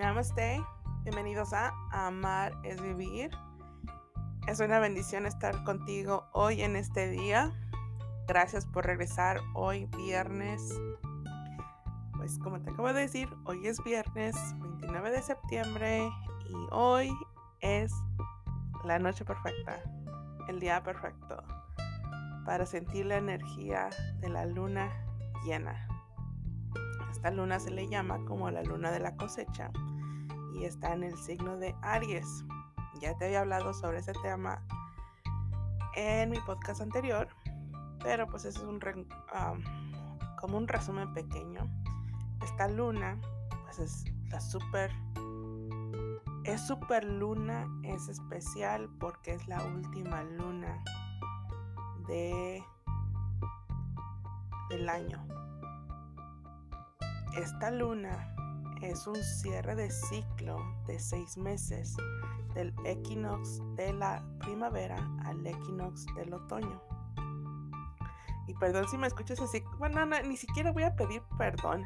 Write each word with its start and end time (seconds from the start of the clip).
Namaste, 0.00 0.64
bienvenidos 1.02 1.52
a 1.52 1.74
Amar 1.92 2.54
es 2.64 2.80
Vivir. 2.80 3.30
Es 4.48 4.58
una 4.58 4.78
bendición 4.78 5.26
estar 5.26 5.62
contigo 5.62 6.26
hoy 6.32 6.62
en 6.62 6.74
este 6.74 7.10
día. 7.10 7.52
Gracias 8.26 8.64
por 8.64 8.86
regresar 8.86 9.42
hoy 9.52 9.84
viernes. 9.98 10.72
Pues 12.16 12.38
como 12.38 12.62
te 12.62 12.70
acabo 12.70 12.94
de 12.94 13.02
decir, 13.02 13.28
hoy 13.44 13.66
es 13.66 13.84
viernes 13.84 14.34
29 14.58 15.10
de 15.10 15.20
septiembre 15.20 16.10
y 16.48 16.54
hoy 16.70 17.12
es 17.60 17.92
la 18.84 18.98
noche 18.98 19.26
perfecta, 19.26 19.82
el 20.48 20.60
día 20.60 20.82
perfecto 20.82 21.44
para 22.46 22.64
sentir 22.64 23.04
la 23.04 23.18
energía 23.18 23.90
de 24.20 24.30
la 24.30 24.46
luna 24.46 24.88
llena. 25.44 25.86
Esta 27.10 27.30
luna 27.30 27.60
se 27.60 27.70
le 27.70 27.86
llama 27.86 28.24
como 28.24 28.50
la 28.50 28.62
luna 28.62 28.90
de 28.92 29.00
la 29.00 29.14
cosecha 29.14 29.70
y 30.54 30.64
está 30.64 30.92
en 30.92 31.04
el 31.04 31.16
signo 31.18 31.56
de 31.56 31.74
Aries. 31.82 32.44
Ya 33.00 33.16
te 33.16 33.26
había 33.26 33.40
hablado 33.40 33.72
sobre 33.72 33.98
ese 33.98 34.12
tema 34.22 34.62
en 35.94 36.30
mi 36.30 36.38
podcast 36.40 36.80
anterior, 36.80 37.28
pero 38.02 38.26
pues 38.26 38.44
es 38.44 38.56
un 38.58 38.80
como 40.40 40.56
un 40.56 40.68
resumen 40.68 41.12
pequeño. 41.14 41.68
Esta 42.42 42.68
luna 42.68 43.18
pues 43.64 43.78
es 43.78 44.04
la 44.30 44.40
super 44.40 44.90
es 46.44 46.66
super 46.66 47.04
luna, 47.04 47.68
es 47.84 48.08
especial 48.08 48.88
porque 48.98 49.34
es 49.34 49.46
la 49.46 49.62
última 49.62 50.22
luna 50.24 50.82
de 52.08 52.64
del 54.70 54.88
año. 54.88 55.22
Esta 57.36 57.70
luna 57.70 58.34
es 58.82 59.06
un 59.06 59.16
cierre 59.22 59.74
de 59.74 59.90
ciclo 59.90 60.58
de 60.86 60.98
seis 60.98 61.36
meses 61.36 61.96
del 62.54 62.74
equinox 62.84 63.60
de 63.76 63.92
la 63.92 64.24
primavera 64.38 64.96
al 65.24 65.46
equinox 65.46 66.06
del 66.16 66.32
otoño. 66.34 66.80
Y 68.46 68.54
perdón 68.54 68.88
si 68.88 68.98
me 68.98 69.06
escuchas 69.06 69.40
así, 69.40 69.62
bueno, 69.78 70.04
ni 70.06 70.36
siquiera 70.36 70.72
voy 70.72 70.82
a 70.82 70.96
pedir 70.96 71.22
perdón 71.38 71.84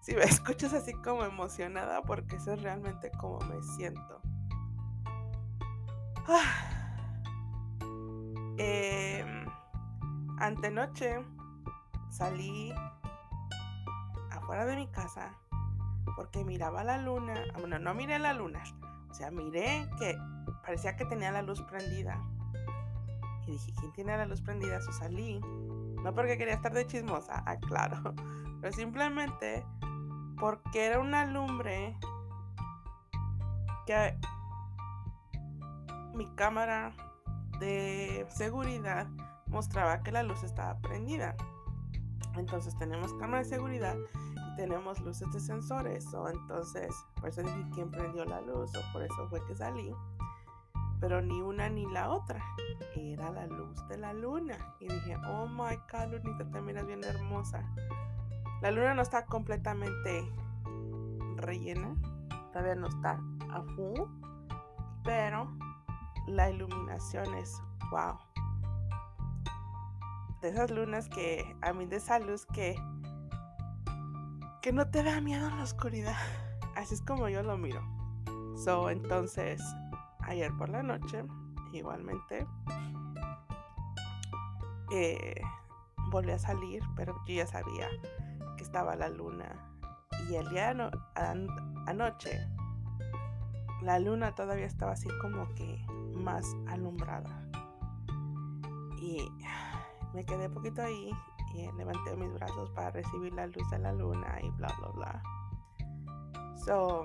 si 0.00 0.14
me 0.14 0.22
escuchas 0.24 0.72
así 0.72 0.92
como 0.94 1.24
emocionada 1.24 2.02
porque 2.02 2.36
eso 2.36 2.52
es 2.52 2.62
realmente 2.62 3.10
como 3.12 3.38
me 3.40 3.62
siento. 3.62 4.20
Ah. 6.28 6.68
Eh, 8.58 9.24
antenoche 10.38 11.24
salí 12.10 12.72
afuera 14.30 14.66
de 14.66 14.76
mi 14.76 14.86
casa 14.88 15.32
porque 16.16 16.44
miraba 16.44 16.84
la 16.84 16.98
luna. 16.98 17.34
Ah, 17.54 17.58
bueno, 17.58 17.78
no 17.78 17.94
miré 17.94 18.18
la 18.18 18.32
luna. 18.32 18.62
O 19.10 19.14
sea, 19.14 19.30
miré 19.30 19.88
que 19.98 20.16
parecía 20.62 20.96
que 20.96 21.04
tenía 21.04 21.30
la 21.30 21.42
luz 21.42 21.60
prendida. 21.62 22.20
Y 23.46 23.52
dije, 23.52 23.72
¿quién 23.78 23.92
tiene 23.92 24.16
la 24.16 24.26
luz 24.26 24.40
prendida? 24.40 24.78
Eso 24.78 24.92
salí. 24.92 25.40
No 25.40 26.14
porque 26.14 26.38
quería 26.38 26.54
estar 26.54 26.72
de 26.72 26.86
chismosa, 26.86 27.42
ah, 27.46 27.56
claro. 27.56 28.14
Pero 28.60 28.72
simplemente 28.72 29.64
porque 30.38 30.86
era 30.86 30.98
una 30.98 31.26
lumbre 31.26 31.96
que 33.86 34.16
mi 36.14 36.26
cámara 36.34 36.92
de 37.58 38.26
seguridad 38.28 39.06
mostraba 39.46 40.02
que 40.02 40.10
la 40.12 40.22
luz 40.22 40.42
estaba 40.42 40.78
prendida. 40.80 41.36
Entonces 42.36 42.76
tenemos 42.78 43.12
cámara 43.14 43.42
de 43.42 43.48
seguridad 43.48 43.96
tenemos 44.56 45.00
luces 45.00 45.30
de 45.32 45.40
sensores. 45.40 46.12
O 46.14 46.28
entonces, 46.28 46.94
por 47.20 47.28
eso 47.28 47.42
dije 47.42 47.64
quién 47.74 47.90
prendió 47.90 48.24
la 48.24 48.40
luz 48.40 48.70
o 48.76 48.92
por 48.92 49.02
eso 49.02 49.28
fue 49.28 49.44
que 49.46 49.54
salí. 49.54 49.94
Pero 51.00 51.20
ni 51.20 51.40
una 51.40 51.68
ni 51.68 51.86
la 51.86 52.10
otra. 52.10 52.42
Era 52.94 53.30
la 53.30 53.46
luz 53.46 53.86
de 53.88 53.98
la 53.98 54.12
luna. 54.12 54.56
Y 54.80 54.88
dije, 54.88 55.16
oh 55.28 55.46
my 55.46 55.76
god, 55.90 56.12
Lunita, 56.12 56.48
te 56.50 56.60
miras 56.60 56.86
bien 56.86 57.02
hermosa. 57.02 57.62
La 58.60 58.70
luna 58.70 58.94
no 58.94 59.02
está 59.02 59.26
completamente 59.26 60.30
rellena. 61.36 61.96
Todavía 62.52 62.76
no 62.76 62.86
está 62.86 63.20
a 63.50 63.62
full. 63.74 64.00
Pero 65.04 65.50
la 66.28 66.50
iluminación 66.50 67.34
es 67.34 67.60
wow 67.90 68.16
de 70.42 70.48
esas 70.48 70.70
lunas 70.72 71.08
que, 71.08 71.56
a 71.62 71.72
mí 71.72 71.86
de 71.86 71.96
esa 71.96 72.18
luz 72.18 72.44
que, 72.46 72.74
que 74.62 74.72
no 74.72 74.88
te 74.88 75.02
da 75.02 75.20
miedo 75.20 75.48
en 75.48 75.56
la 75.56 75.64
oscuridad. 75.64 76.16
Así 76.76 76.94
es 76.94 77.02
como 77.02 77.28
yo 77.28 77.42
lo 77.42 77.58
miro. 77.58 77.82
So, 78.56 78.90
entonces, 78.90 79.60
ayer 80.20 80.52
por 80.56 80.68
la 80.68 80.84
noche, 80.84 81.24
igualmente, 81.72 82.46
eh, 84.92 85.42
volví 86.12 86.30
a 86.30 86.38
salir, 86.38 86.80
pero 86.94 87.14
yo 87.26 87.34
ya 87.34 87.46
sabía 87.46 87.88
que 88.56 88.62
estaba 88.62 88.94
la 88.94 89.08
luna. 89.08 89.52
Y 90.30 90.36
el 90.36 90.48
día 90.50 90.70
anoche, 91.86 92.46
la 93.82 93.98
luna 93.98 94.32
todavía 94.36 94.66
estaba 94.66 94.92
así 94.92 95.08
como 95.20 95.52
que 95.54 95.84
más 96.14 96.46
alumbrada. 96.68 97.50
Y 99.00 99.28
me 100.14 100.24
quedé 100.24 100.48
poquito 100.48 100.82
ahí 100.82 101.10
y 101.54 101.70
levanté 101.72 102.16
mis 102.16 102.32
brazos 102.34 102.70
para 102.70 102.90
recibir 102.90 103.32
la 103.34 103.46
luz 103.46 103.68
de 103.70 103.78
la 103.78 103.92
luna 103.92 104.38
y 104.42 104.50
bla, 104.50 104.68
bla, 104.78 104.88
bla. 104.88 105.22
So, 106.64 107.04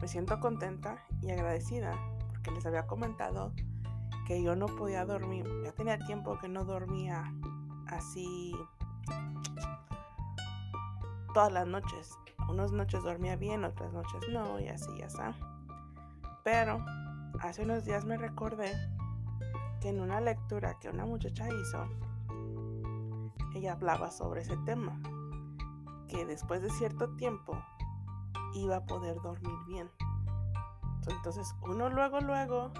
me 0.00 0.08
siento 0.08 0.38
contenta 0.40 1.04
y 1.22 1.30
agradecida 1.30 1.94
porque 2.28 2.50
les 2.52 2.64
había 2.66 2.86
comentado 2.86 3.52
que 4.26 4.42
yo 4.42 4.54
no 4.54 4.66
podía 4.66 5.04
dormir. 5.04 5.46
Ya 5.64 5.72
tenía 5.72 5.98
tiempo 5.98 6.38
que 6.38 6.48
no 6.48 6.64
dormía 6.64 7.34
así 7.88 8.54
todas 11.34 11.52
las 11.52 11.66
noches. 11.66 12.18
Unas 12.48 12.72
noches 12.72 13.02
dormía 13.02 13.36
bien, 13.36 13.64
otras 13.64 13.92
noches 13.92 14.20
no, 14.30 14.58
y 14.58 14.68
así, 14.68 14.90
ya 14.98 15.06
está. 15.06 15.34
Pero 16.44 16.84
hace 17.40 17.62
unos 17.62 17.84
días 17.84 18.04
me 18.04 18.16
recordé 18.16 18.72
que 19.80 19.88
en 19.88 20.00
una 20.00 20.20
lectura 20.20 20.78
que 20.80 20.88
una 20.88 21.06
muchacha 21.06 21.48
hizo, 21.48 21.86
ella 23.54 23.72
hablaba 23.72 24.10
sobre 24.10 24.42
ese 24.42 24.56
tema, 24.58 25.00
que 26.08 26.24
después 26.24 26.62
de 26.62 26.70
cierto 26.70 27.14
tiempo 27.16 27.56
iba 28.54 28.76
a 28.76 28.86
poder 28.86 29.16
dormir 29.22 29.56
bien. 29.66 29.90
Entonces 31.08 31.54
uno 31.62 31.88
luego, 31.88 32.20
luego 32.20 32.72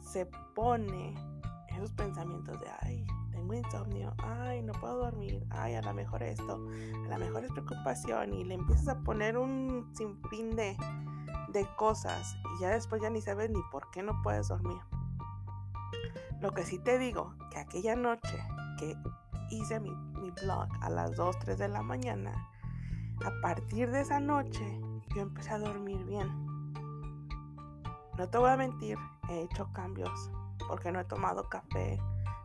se 0.00 0.26
pone 0.54 1.14
esos 1.68 1.92
pensamientos 1.92 2.60
de, 2.60 2.66
ay, 2.80 3.06
tengo 3.30 3.54
insomnio, 3.54 4.14
ay, 4.18 4.62
no 4.62 4.72
puedo 4.74 4.98
dormir, 4.98 5.46
ay, 5.50 5.74
a 5.74 5.82
lo 5.82 5.94
mejor 5.94 6.22
esto, 6.22 6.54
a 6.54 7.08
lo 7.08 7.18
mejor 7.18 7.44
es 7.44 7.52
preocupación 7.52 8.34
y 8.34 8.44
le 8.44 8.54
empiezas 8.54 8.88
a 8.88 9.00
poner 9.00 9.38
un 9.38 9.90
sinfín 9.94 10.56
de, 10.56 10.76
de 11.52 11.66
cosas 11.76 12.36
y 12.56 12.62
ya 12.62 12.70
después 12.70 13.02
ya 13.02 13.10
ni 13.10 13.20
sabes 13.20 13.50
ni 13.50 13.60
por 13.70 13.90
qué 13.90 14.02
no 14.02 14.20
puedes 14.22 14.48
dormir. 14.48 14.80
Lo 16.40 16.52
que 16.52 16.64
sí 16.64 16.78
te 16.78 16.98
digo, 16.98 17.34
que 17.50 17.58
aquella 17.58 17.96
noche 17.96 18.38
que 18.78 18.96
hice 19.50 19.80
mi, 19.80 19.90
blog 20.42 20.68
a 20.80 20.90
las 20.90 21.16
2, 21.16 21.38
3 21.40 21.58
de 21.58 21.68
la 21.68 21.82
mañana, 21.82 22.48
a 23.24 23.40
partir 23.40 23.90
de 23.90 24.00
esa 24.00 24.20
noche 24.20 24.80
yo 25.14 25.22
empecé 25.22 25.50
a 25.50 25.58
dormir 25.58 26.04
bien. 26.04 26.28
No 28.16 28.28
te 28.28 28.38
voy 28.38 28.50
a 28.50 28.56
mentir, 28.56 28.98
he 29.28 29.42
hecho 29.42 29.72
cambios 29.72 30.30
porque 30.68 30.92
no 30.92 31.00
he 31.00 31.04
tomado 31.04 31.48
café, 31.48 31.98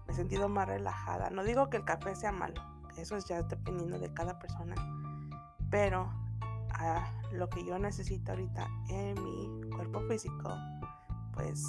me 0.08 0.14
he 0.14 0.16
sentido 0.16 0.48
más 0.50 0.68
relajada. 0.68 1.30
No 1.30 1.44
digo 1.44 1.70
que 1.70 1.78
el 1.78 1.86
café 1.86 2.16
sea 2.16 2.32
malo, 2.32 2.62
eso 2.98 3.18
es 3.18 3.26
ya 3.26 3.42
dependiendo 3.42 4.00
de 4.00 4.14
cada 4.14 4.40
persona, 4.40 4.76
pero 5.70 6.10
a 6.74 7.12
lo 7.32 7.50
que 7.50 7.66
yo 7.66 7.78
necesito 7.80 8.32
ahorita 8.32 8.68
en 8.90 9.24
mi 9.24 9.70
cuerpo 9.76 10.02
físico, 10.08 10.56
pues 11.34 11.64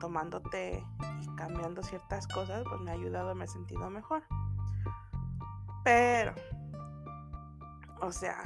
tomando 0.00 0.40
té 0.40 0.84
y 1.22 1.36
cambiando 1.36 1.82
ciertas 1.82 2.26
cosas, 2.28 2.64
pues 2.68 2.80
me 2.80 2.90
ha 2.90 2.94
ayudado, 2.94 3.34
me 3.34 3.44
he 3.44 3.48
sentido 3.48 3.88
mejor. 3.90 4.22
Pero, 5.86 6.34
o 8.00 8.10
sea, 8.10 8.42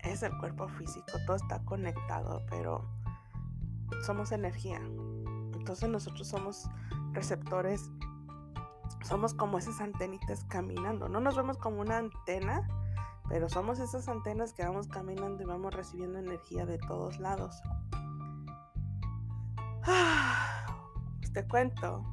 es 0.00 0.22
el 0.22 0.36
cuerpo 0.36 0.68
físico, 0.68 1.12
todo 1.24 1.36
está 1.36 1.64
conectado, 1.64 2.44
pero 2.50 2.84
somos 4.02 4.32
energía. 4.32 4.76
Entonces 5.54 5.88
nosotros 5.88 6.28
somos 6.28 6.68
receptores, 7.12 7.90
somos 9.02 9.32
como 9.32 9.56
esas 9.56 9.80
antenitas 9.80 10.44
caminando. 10.44 11.08
No 11.08 11.20
nos 11.20 11.36
vemos 11.36 11.56
como 11.56 11.80
una 11.80 11.96
antena, 11.96 12.68
pero 13.30 13.48
somos 13.48 13.78
esas 13.78 14.06
antenas 14.06 14.52
que 14.52 14.62
vamos 14.62 14.88
caminando 14.88 15.42
y 15.42 15.46
vamos 15.46 15.72
recibiendo 15.72 16.18
energía 16.18 16.66
de 16.66 16.76
todos 16.76 17.18
lados. 17.18 17.62
te 21.32 21.48
cuento 21.48 22.04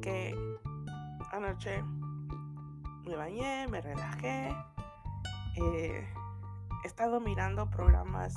que 0.00 0.32
anoche 1.32 1.82
me 3.08 3.16
bañé, 3.16 3.66
me 3.68 3.80
relajé, 3.80 4.54
eh, 5.56 6.06
he 6.84 6.86
estado 6.86 7.20
mirando 7.20 7.70
programas 7.70 8.34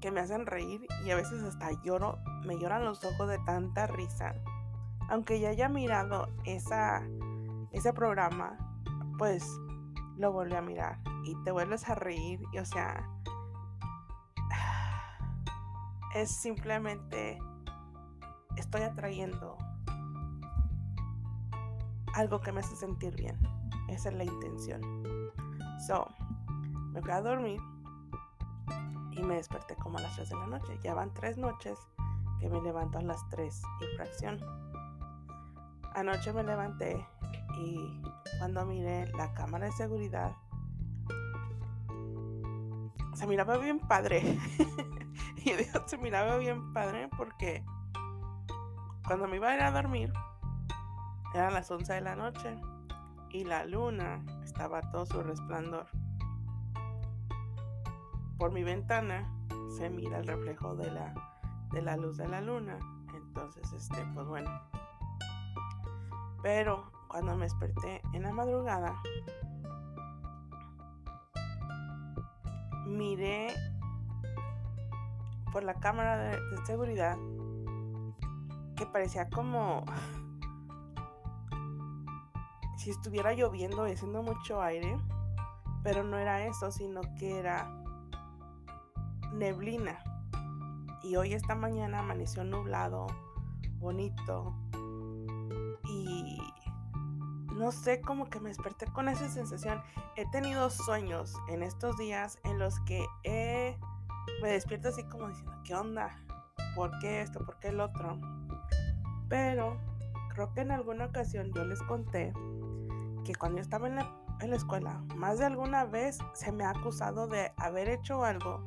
que 0.00 0.10
me 0.10 0.20
hacen 0.20 0.44
reír 0.44 0.84
y 1.04 1.10
a 1.10 1.16
veces 1.16 1.42
hasta 1.42 1.70
lloro, 1.84 2.18
me 2.44 2.58
lloran 2.58 2.84
los 2.84 3.04
ojos 3.04 3.28
de 3.28 3.38
tanta 3.38 3.86
risa. 3.86 4.34
Aunque 5.08 5.38
ya 5.38 5.50
haya 5.50 5.68
mirado 5.68 6.28
esa, 6.44 7.02
ese 7.72 7.92
programa, 7.92 8.58
pues 9.18 9.44
lo 10.16 10.32
vuelve 10.32 10.56
a 10.56 10.62
mirar 10.62 10.98
y 11.24 11.36
te 11.44 11.52
vuelves 11.52 11.88
a 11.88 11.94
reír 11.94 12.40
y 12.52 12.58
o 12.58 12.64
sea, 12.64 13.08
es 16.14 16.30
simplemente 16.30 17.38
estoy 18.56 18.82
atrayendo 18.82 19.56
algo 22.18 22.40
que 22.40 22.50
me 22.52 22.60
hace 22.60 22.74
sentir 22.74 23.14
bien. 23.14 23.38
Esa 23.88 24.08
es 24.08 24.14
la 24.16 24.24
intención. 24.24 24.80
So, 25.86 26.06
me 26.92 27.00
fui 27.00 27.12
a 27.12 27.22
dormir 27.22 27.60
y 29.12 29.22
me 29.22 29.36
desperté 29.36 29.76
como 29.76 29.98
a 29.98 30.02
las 30.02 30.16
3 30.16 30.28
de 30.28 30.36
la 30.36 30.46
noche. 30.46 30.78
Ya 30.82 30.94
van 30.94 31.14
tres 31.14 31.38
noches 31.38 31.78
que 32.40 32.48
me 32.48 32.60
levanto 32.60 32.98
a 32.98 33.02
las 33.02 33.28
3 33.30 33.62
y. 33.80 34.40
Anoche 35.94 36.32
me 36.32 36.42
levanté 36.42 37.06
y 37.60 38.02
cuando 38.38 38.64
miré 38.66 39.06
la 39.12 39.32
cámara 39.34 39.66
de 39.66 39.72
seguridad, 39.72 40.32
se 43.14 43.26
miraba 43.26 43.58
bien 43.58 43.78
padre. 43.78 44.38
y 45.36 45.52
Dios 45.52 45.82
se 45.86 45.98
miraba 45.98 46.36
bien 46.38 46.72
padre 46.72 47.08
porque 47.16 47.64
cuando 49.06 49.26
me 49.28 49.36
iba 49.36 49.50
a 49.50 49.54
ir 49.54 49.62
a 49.62 49.70
dormir, 49.70 50.12
eran 51.34 51.54
las 51.54 51.70
11 51.70 51.92
de 51.92 52.00
la 52.00 52.16
noche 52.16 52.56
y 53.30 53.44
la 53.44 53.64
luna 53.64 54.24
estaba 54.42 54.80
todo 54.90 55.06
su 55.06 55.22
resplandor. 55.22 55.86
Por 58.38 58.52
mi 58.52 58.62
ventana 58.62 59.30
se 59.76 59.90
mira 59.90 60.18
el 60.18 60.26
reflejo 60.26 60.74
de 60.74 60.90
la, 60.90 61.14
de 61.72 61.82
la 61.82 61.96
luz 61.96 62.16
de 62.16 62.28
la 62.28 62.40
luna. 62.40 62.78
Entonces, 63.14 63.72
este, 63.72 64.04
pues 64.14 64.26
bueno. 64.26 64.50
Pero 66.42 66.90
cuando 67.08 67.36
me 67.36 67.44
desperté 67.44 68.00
en 68.12 68.22
la 68.22 68.32
madrugada, 68.32 68.94
miré 72.86 73.54
por 75.52 75.64
la 75.64 75.74
cámara 75.74 76.16
de, 76.16 76.40
de 76.40 76.66
seguridad 76.66 77.16
que 78.76 78.86
parecía 78.86 79.28
como 79.28 79.84
si 82.88 82.92
estuviera 82.92 83.34
lloviendo 83.34 83.86
y 83.86 83.92
haciendo 83.92 84.22
mucho 84.22 84.62
aire, 84.62 84.98
pero 85.82 86.04
no 86.04 86.16
era 86.16 86.46
eso, 86.46 86.70
sino 86.70 87.02
que 87.18 87.38
era 87.38 87.70
neblina. 89.34 90.02
Y 91.02 91.16
hoy 91.16 91.34
esta 91.34 91.54
mañana 91.54 91.98
amaneció 91.98 92.44
nublado, 92.44 93.06
bonito. 93.74 94.54
Y 95.86 96.38
no 97.52 97.72
sé, 97.72 98.00
como 98.00 98.30
que 98.30 98.40
me 98.40 98.48
desperté 98.48 98.86
con 98.86 99.10
esa 99.10 99.28
sensación. 99.28 99.82
He 100.16 100.24
tenido 100.30 100.70
sueños 100.70 101.34
en 101.50 101.62
estos 101.62 101.98
días 101.98 102.38
en 102.44 102.58
los 102.58 102.80
que 102.86 103.06
me 104.40 104.48
despierto 104.48 104.88
así 104.88 105.02
como 105.04 105.28
diciendo, 105.28 105.52
¿qué 105.62 105.74
onda? 105.74 106.18
¿Por 106.74 106.98
qué 107.00 107.20
esto? 107.20 107.44
¿Por 107.44 107.58
qué 107.58 107.68
el 107.68 107.80
otro? 107.80 108.18
Pero 109.28 109.76
creo 110.32 110.54
que 110.54 110.62
en 110.62 110.70
alguna 110.70 111.04
ocasión 111.04 111.52
yo 111.52 111.66
les 111.66 111.82
conté 111.82 112.32
que 113.28 113.34
cuando 113.34 113.60
estaba 113.60 113.88
en 113.88 113.96
la, 113.96 114.56
escuela, 114.56 115.02
más 115.14 115.38
de 115.38 115.44
alguna 115.44 115.84
vez 115.84 116.16
se 116.32 116.50
me 116.50 116.64
ha 116.64 116.70
acusado 116.70 117.26
de 117.26 117.52
haber 117.58 117.90
hecho 117.90 118.24
algo 118.24 118.64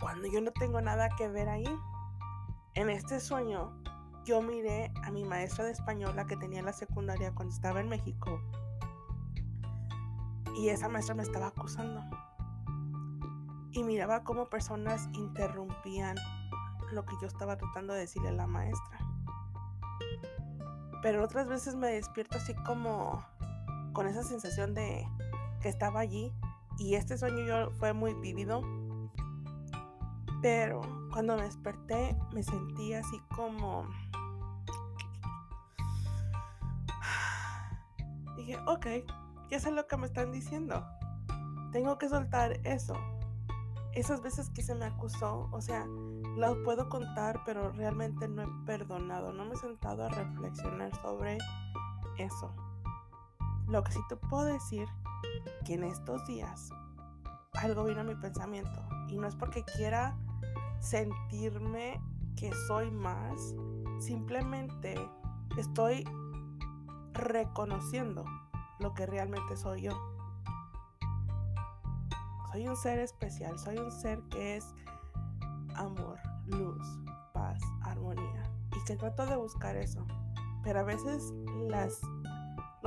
cuando 0.00 0.26
yo 0.26 0.40
no 0.40 0.50
tengo 0.50 0.80
nada 0.80 1.08
que 1.16 1.28
ver 1.28 1.48
ahí. 1.48 1.78
En 2.74 2.90
este 2.90 3.20
sueño, 3.20 3.80
yo 4.24 4.42
miré 4.42 4.92
a 5.04 5.12
mi 5.12 5.24
maestra 5.24 5.64
de 5.64 5.70
español, 5.70 6.16
la 6.16 6.26
que 6.26 6.36
tenía 6.36 6.58
en 6.58 6.64
la 6.64 6.72
secundaria 6.72 7.32
cuando 7.32 7.54
estaba 7.54 7.78
en 7.78 7.88
México. 7.88 8.40
Y 10.56 10.70
esa 10.70 10.88
maestra 10.88 11.14
me 11.14 11.22
estaba 11.22 11.46
acusando. 11.46 12.02
Y 13.70 13.84
miraba 13.84 14.24
cómo 14.24 14.50
personas 14.50 15.08
interrumpían 15.12 16.16
lo 16.90 17.04
que 17.04 17.14
yo 17.22 17.28
estaba 17.28 17.56
tratando 17.56 17.94
de 17.94 18.00
decirle 18.00 18.30
a 18.30 18.32
la 18.32 18.48
maestra. 18.48 18.98
Pero 21.00 21.22
otras 21.22 21.46
veces 21.46 21.76
me 21.76 21.86
despierto 21.86 22.38
así 22.38 22.56
como 22.66 23.24
con 23.92 24.06
esa 24.06 24.22
sensación 24.22 24.74
de 24.74 25.06
que 25.60 25.68
estaba 25.68 26.00
allí. 26.00 26.32
Y 26.78 26.94
este 26.94 27.18
sueño 27.18 27.44
yo 27.44 27.70
fue 27.72 27.92
muy 27.92 28.14
vívido 28.14 28.62
pero 30.40 30.80
cuando 31.12 31.36
me 31.36 31.42
desperté 31.42 32.16
me 32.32 32.42
sentí 32.42 32.94
así 32.94 33.20
como... 33.34 33.86
Dije, 38.36 38.56
ok, 38.66 38.86
ya 39.50 39.58
sé 39.58 39.72
lo 39.72 39.86
que 39.86 39.96
me 39.96 40.06
están 40.06 40.32
diciendo. 40.32 40.86
Tengo 41.72 41.98
que 41.98 42.08
soltar 42.08 42.60
eso. 42.64 42.94
Esas 43.94 44.22
veces 44.22 44.48
que 44.50 44.62
se 44.62 44.76
me 44.76 44.84
acusó, 44.84 45.48
o 45.50 45.60
sea, 45.60 45.84
las 46.36 46.54
puedo 46.64 46.88
contar, 46.88 47.40
pero 47.44 47.72
realmente 47.72 48.28
no 48.28 48.42
he 48.42 48.48
perdonado. 48.64 49.32
No 49.32 49.44
me 49.44 49.54
he 49.54 49.56
sentado 49.56 50.04
a 50.04 50.08
reflexionar 50.08 50.94
sobre 51.02 51.38
eso. 52.18 52.54
Lo 53.68 53.84
que 53.84 53.92
sí 53.92 54.00
te 54.08 54.16
puedo 54.16 54.44
decir, 54.44 54.88
que 55.64 55.74
en 55.74 55.84
estos 55.84 56.26
días 56.26 56.70
algo 57.52 57.84
vino 57.84 58.00
a 58.00 58.04
mi 58.04 58.14
pensamiento. 58.14 58.82
Y 59.08 59.18
no 59.18 59.26
es 59.26 59.34
porque 59.34 59.64
quiera 59.64 60.16
sentirme 60.80 62.00
que 62.36 62.52
soy 62.66 62.90
más, 62.90 63.54
simplemente 63.98 64.94
estoy 65.56 66.04
reconociendo 67.12 68.24
lo 68.78 68.94
que 68.94 69.06
realmente 69.06 69.56
soy 69.56 69.82
yo. 69.82 69.92
Soy 72.52 72.68
un 72.68 72.76
ser 72.76 73.00
especial, 73.00 73.58
soy 73.58 73.78
un 73.78 73.90
ser 73.90 74.22
que 74.30 74.56
es 74.56 74.74
amor, 75.74 76.18
luz, 76.46 76.82
paz, 77.34 77.60
armonía 77.82 78.50
y 78.76 78.84
que 78.84 78.96
trato 78.96 79.26
de 79.26 79.36
buscar 79.36 79.76
eso. 79.76 80.06
Pero 80.62 80.80
a 80.80 80.84
veces 80.84 81.32
las 81.68 82.00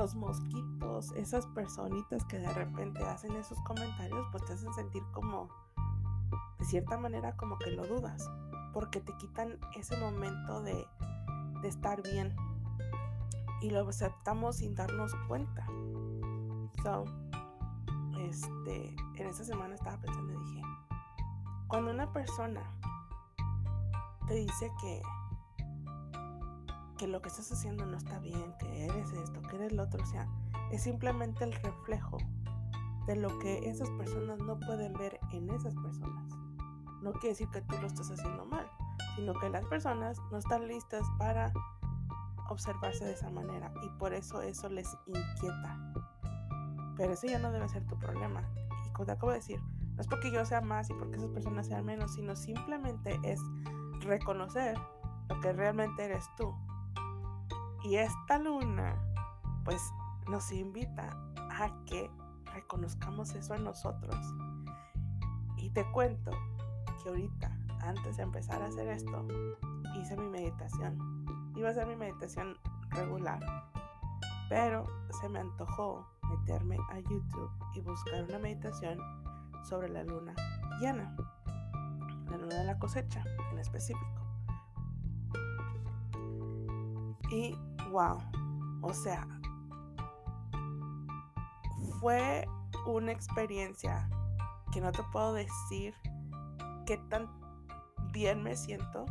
los 0.02 0.16
mosquitos, 0.16 1.12
esas 1.12 1.46
personitas 1.46 2.24
que 2.24 2.40
de 2.40 2.52
repente 2.52 3.04
hacen 3.04 3.36
esos 3.36 3.56
comentarios, 3.60 4.26
pues 4.32 4.44
te 4.44 4.54
hacen 4.54 4.74
sentir 4.74 5.00
como 5.12 5.48
de 6.58 6.64
cierta 6.64 6.98
manera 6.98 7.36
como 7.36 7.56
que 7.56 7.70
lo 7.70 7.86
dudas, 7.86 8.28
porque 8.72 9.00
te 9.00 9.16
quitan 9.18 9.60
ese 9.76 9.96
momento 9.98 10.60
de, 10.60 10.74
de 11.62 11.68
estar 11.68 12.02
bien 12.02 12.34
y 13.60 13.70
lo 13.70 13.88
aceptamos 13.88 14.56
sin 14.56 14.74
darnos 14.74 15.14
cuenta. 15.28 15.64
So, 16.82 17.04
este, 18.18 18.96
en 19.14 19.26
esa 19.28 19.44
semana 19.44 19.76
estaba 19.76 20.00
pensando 20.00 20.32
y 20.32 20.36
dije, 20.44 20.62
cuando 21.68 21.92
una 21.92 22.12
persona 22.12 22.60
te 24.26 24.34
dice 24.34 24.68
que 24.80 25.00
que 27.02 27.08
lo 27.08 27.20
que 27.20 27.30
estás 27.30 27.50
haciendo 27.50 27.84
no 27.84 27.96
está 27.96 28.20
bien, 28.20 28.54
que 28.60 28.84
eres 28.84 29.10
esto, 29.12 29.42
que 29.42 29.56
eres 29.56 29.72
lo 29.72 29.82
otro, 29.82 30.00
o 30.00 30.06
sea, 30.06 30.28
es 30.70 30.84
simplemente 30.84 31.42
el 31.42 31.52
reflejo 31.52 32.16
de 33.08 33.16
lo 33.16 33.40
que 33.40 33.68
esas 33.68 33.90
personas 33.90 34.38
no 34.38 34.60
pueden 34.60 34.92
ver 34.92 35.18
en 35.32 35.50
esas 35.50 35.74
personas 35.74 36.32
no 37.02 37.10
quiere 37.14 37.30
decir 37.30 37.48
que 37.48 37.60
tú 37.62 37.76
lo 37.80 37.88
estás 37.88 38.08
haciendo 38.12 38.44
mal, 38.44 38.70
sino 39.16 39.34
que 39.34 39.50
las 39.50 39.64
personas 39.64 40.16
no 40.30 40.38
están 40.38 40.68
listas 40.68 41.02
para 41.18 41.52
observarse 42.48 43.04
de 43.04 43.14
esa 43.14 43.30
manera 43.30 43.72
y 43.82 43.88
por 43.98 44.12
eso 44.12 44.40
eso 44.40 44.68
les 44.68 44.96
inquieta. 45.06 45.76
Pero 46.96 47.14
eso 47.14 47.26
ya 47.26 47.40
no 47.40 47.50
debe 47.50 47.68
ser 47.68 47.84
tu 47.88 47.98
problema. 47.98 48.48
Y 48.86 48.92
como 48.92 49.06
te 49.06 49.12
acabo 49.12 49.32
de 49.32 49.38
decir, 49.38 49.60
no 49.96 50.00
es 50.00 50.06
porque 50.06 50.30
yo 50.30 50.44
sea 50.44 50.60
más 50.60 50.88
y 50.88 50.94
porque 50.94 51.16
esas 51.16 51.30
personas 51.30 51.66
sean 51.66 51.84
menos, 51.84 52.14
sino 52.14 52.36
simplemente 52.36 53.18
es 53.24 53.40
reconocer 54.02 54.78
lo 55.28 55.40
que 55.40 55.52
realmente 55.52 56.04
eres 56.04 56.24
tú. 56.36 56.54
Y 57.84 57.96
esta 57.96 58.38
luna, 58.38 58.96
pues 59.64 59.92
nos 60.28 60.52
invita 60.52 61.10
a 61.50 61.70
que 61.84 62.10
reconozcamos 62.54 63.34
eso 63.34 63.54
en 63.54 63.64
nosotros. 63.64 64.16
Y 65.56 65.70
te 65.70 65.84
cuento 65.90 66.30
que 67.02 67.08
ahorita, 67.08 67.56
antes 67.80 68.16
de 68.16 68.22
empezar 68.22 68.62
a 68.62 68.66
hacer 68.66 68.88
esto, 68.88 69.26
hice 70.00 70.16
mi 70.16 70.28
meditación. 70.28 71.24
Iba 71.56 71.70
a 71.70 71.74
ser 71.74 71.86
mi 71.86 71.96
meditación 71.96 72.56
regular, 72.90 73.40
pero 74.48 74.86
se 75.20 75.28
me 75.28 75.40
antojó 75.40 76.06
meterme 76.28 76.76
a 76.90 76.98
YouTube 77.00 77.50
y 77.74 77.80
buscar 77.80 78.24
una 78.24 78.38
meditación 78.38 78.98
sobre 79.64 79.88
la 79.88 80.04
luna 80.04 80.34
llena, 80.80 81.14
la 82.30 82.36
luna 82.36 82.56
de 82.56 82.64
la 82.64 82.78
cosecha 82.78 83.24
en 83.50 83.58
específico. 83.58 84.22
Y 87.30 87.56
wow, 87.92 88.18
o 88.80 88.94
sea, 88.94 89.26
fue 92.00 92.46
una 92.86 93.12
experiencia 93.12 94.08
que 94.72 94.80
no 94.80 94.90
te 94.90 95.02
puedo 95.12 95.34
decir 95.34 95.94
qué 96.86 96.96
tan 97.10 97.28
bien 98.12 98.42
me 98.42 98.56
siento 98.56 99.04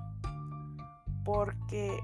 porque 1.24 2.04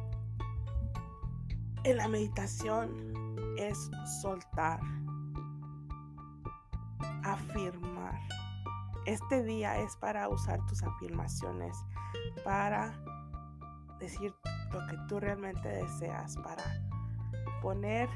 en 1.83 1.97
la 1.97 2.07
meditación 2.07 3.13
es 3.57 3.89
soltar, 4.21 4.79
afirmar. 7.23 8.19
Este 9.05 9.43
día 9.43 9.77
es 9.79 9.95
para 9.95 10.29
usar 10.29 10.63
tus 10.67 10.83
afirmaciones, 10.83 11.75
para 12.43 12.93
decir 13.99 14.33
lo 14.77 14.87
que 14.87 14.97
tú 15.07 15.19
realmente 15.19 15.67
deseas, 15.67 16.35
para 16.37 16.63
poner 17.61 18.09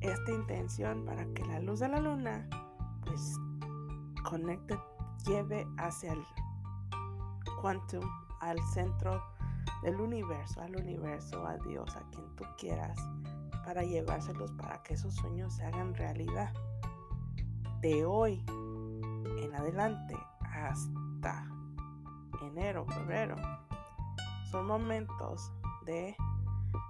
esta 0.00 0.32
intención 0.32 1.04
para 1.04 1.24
que 1.32 1.44
la 1.44 1.60
luz 1.60 1.80
de 1.80 1.88
la 1.88 2.00
luna 2.00 2.48
pues 3.04 3.38
conecte, 4.24 4.78
lleve 5.26 5.66
hacia 5.78 6.12
el 6.12 6.24
quantum, 7.60 8.04
al 8.40 8.58
centro 8.72 9.22
del 9.82 10.00
universo, 10.00 10.60
al 10.60 10.76
universo, 10.76 11.46
a 11.46 11.56
Dios, 11.58 11.94
a 11.96 12.02
quien 12.10 12.36
tú 12.36 12.44
quieras, 12.58 12.98
para 13.64 13.82
llevárselos 13.82 14.50
para 14.52 14.82
que 14.82 14.94
esos 14.94 15.14
sueños 15.14 15.54
se 15.54 15.64
hagan 15.64 15.94
realidad. 15.94 16.52
De 17.80 18.04
hoy 18.04 18.44
en 18.48 19.54
adelante 19.54 20.16
hasta 20.40 21.48
enero, 22.42 22.86
febrero, 22.86 23.36
son 24.52 24.66
momentos 24.66 25.50
de 25.86 26.14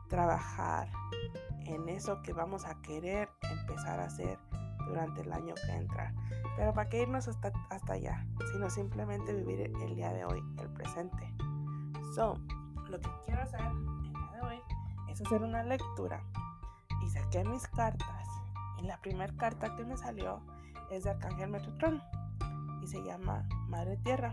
trabajar 0.09 0.89
en 1.61 1.89
eso 1.89 2.21
que 2.23 2.33
vamos 2.33 2.67
a 2.67 2.75
querer 2.83 3.31
empezar 3.41 4.01
a 4.01 4.07
hacer 4.07 4.37
durante 4.89 5.21
el 5.21 5.33
año 5.33 5.55
que 5.55 5.73
entra. 5.73 6.13
Pero 6.57 6.75
para 6.75 6.89
qué 6.89 7.03
irnos 7.03 7.29
hasta, 7.29 7.53
hasta 7.71 7.93
allá, 7.93 8.27
sino 8.53 8.69
simplemente 8.69 9.33
vivir 9.33 9.73
el 9.81 9.95
día 9.95 10.13
de 10.13 10.25
hoy, 10.25 10.43
el 10.61 10.69
presente. 10.71 11.33
So, 12.17 12.35
lo 12.91 12.99
que 12.99 13.09
quiero 13.25 13.43
hacer 13.43 13.61
el 13.61 14.13
día 14.13 14.31
de 14.33 14.41
hoy 14.41 14.61
es 15.09 15.23
hacer 15.23 15.43
una 15.43 15.63
lectura. 15.63 16.21
Y 17.01 17.11
saqué 17.11 17.45
mis 17.45 17.67
cartas. 17.69 18.29
Y 18.81 18.87
la 18.87 19.01
primera 19.01 19.33
carta 19.37 19.75
que 19.77 19.85
me 19.85 19.97
salió 19.97 20.43
es 20.91 21.05
de 21.05 21.11
Arcángel 21.11 21.49
Metatron. 21.49 22.03
Y 22.83 22.89
se 22.89 23.03
llama 23.05 23.47
Madre 23.69 23.97
Tierra. 23.99 24.33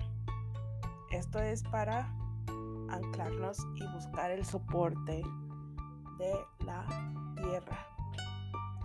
Esto 1.12 1.40
es 1.40 1.64
para 1.64 2.12
anclarnos 2.92 3.58
y 3.76 3.86
buscar 3.94 4.32
el 4.32 4.46
soporte 4.46 5.22
de 6.18 6.34
la 6.66 6.86
tierra. 7.36 7.88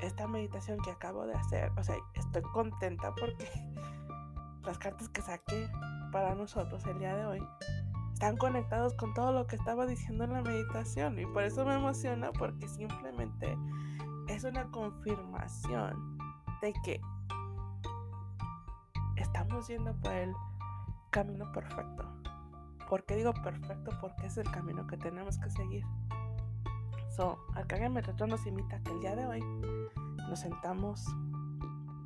Esta 0.00 0.26
meditación 0.26 0.78
que 0.80 0.90
acabo 0.90 1.26
de 1.26 1.34
hacer, 1.34 1.70
o 1.76 1.82
sea, 1.82 1.96
estoy 2.14 2.42
contenta 2.52 3.14
porque 3.14 3.48
las 4.64 4.78
cartas 4.78 5.08
que 5.08 5.22
saqué 5.22 5.68
para 6.12 6.34
nosotros 6.34 6.84
el 6.86 6.98
día 6.98 7.16
de 7.16 7.26
hoy 7.26 7.42
están 8.12 8.36
conectados 8.36 8.94
con 8.94 9.12
todo 9.12 9.32
lo 9.32 9.46
que 9.46 9.56
estaba 9.56 9.86
diciendo 9.86 10.24
en 10.24 10.32
la 10.32 10.42
meditación 10.42 11.18
y 11.18 11.26
por 11.26 11.42
eso 11.42 11.64
me 11.64 11.74
emociona 11.74 12.30
porque 12.32 12.68
simplemente 12.68 13.58
es 14.28 14.44
una 14.44 14.70
confirmación 14.70 16.16
de 16.62 16.72
que 16.84 17.00
estamos 19.16 19.66
yendo 19.68 19.94
por 20.00 20.12
el 20.12 20.32
camino 21.10 21.50
perfecto. 21.52 22.13
¿Por 22.88 23.04
qué 23.04 23.16
digo 23.16 23.32
perfecto? 23.32 23.92
Porque 24.00 24.26
es 24.26 24.36
el 24.36 24.50
camino 24.50 24.86
que 24.86 24.96
tenemos 24.96 25.38
que 25.38 25.50
seguir. 25.50 25.84
So, 27.16 27.38
Arcángel 27.54 27.90
Metatron 27.90 28.30
nos 28.30 28.46
invita 28.46 28.76
a 28.76 28.80
que 28.80 28.90
el 28.90 29.00
día 29.00 29.14
de 29.14 29.26
hoy 29.26 29.40
nos 30.28 30.40
sentamos, 30.40 31.04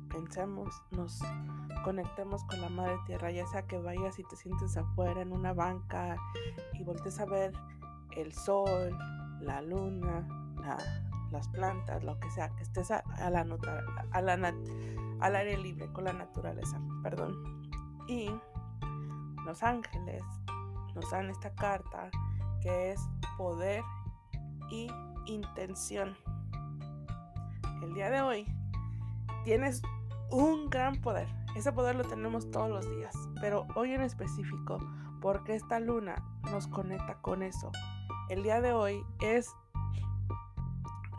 pensemos, 0.09 0.83
nos 0.91 1.19
conectemos 1.83 2.43
con 2.43 2.61
la 2.61 2.69
madre 2.69 2.97
tierra, 3.07 3.31
ya 3.31 3.47
sea 3.47 3.63
que 3.65 3.77
vayas 3.79 4.19
y 4.19 4.23
te 4.23 4.35
sientes 4.35 4.77
afuera 4.77 5.21
en 5.21 5.31
una 5.31 5.53
banca 5.53 6.17
y 6.73 6.83
voltees 6.83 7.19
a 7.19 7.25
ver 7.25 7.53
el 8.15 8.33
sol, 8.33 8.95
la 9.41 9.61
luna, 9.61 10.27
las 11.31 11.47
plantas, 11.49 12.03
lo 12.03 12.19
que 12.19 12.29
sea, 12.31 12.49
que 12.55 12.63
estés 12.63 12.91
a, 12.91 13.03
la, 13.29 13.45
a 14.11 14.53
al 15.21 15.35
aire 15.35 15.57
libre 15.57 15.91
con 15.91 16.03
la 16.05 16.13
naturaleza, 16.13 16.79
perdón. 17.03 17.67
Y 18.07 18.29
los 19.45 19.63
ángeles 19.63 20.23
nos 20.95 21.09
dan 21.11 21.29
esta 21.29 21.53
carta 21.55 22.09
que 22.61 22.91
es 22.91 23.01
poder 23.37 23.83
y 24.69 24.87
intención. 25.25 26.15
El 27.81 27.93
día 27.93 28.09
de 28.09 28.21
hoy 28.21 28.45
tienes 29.43 29.81
un 30.31 30.69
gran 30.69 31.01
poder. 31.01 31.27
Ese 31.55 31.71
poder 31.71 31.95
lo 31.95 32.03
tenemos 32.03 32.51
todos 32.51 32.69
los 32.69 32.89
días, 32.89 33.15
pero 33.41 33.67
hoy 33.75 33.93
en 33.93 34.01
específico, 34.01 34.77
porque 35.21 35.55
esta 35.55 35.79
luna 35.79 36.23
nos 36.51 36.67
conecta 36.67 37.15
con 37.21 37.41
eso. 37.41 37.71
El 38.29 38.43
día 38.43 38.61
de 38.61 38.73
hoy 38.73 39.03
es 39.21 39.51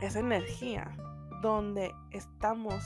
esa 0.00 0.20
energía 0.20 0.96
donde 1.42 1.92
estamos 2.10 2.84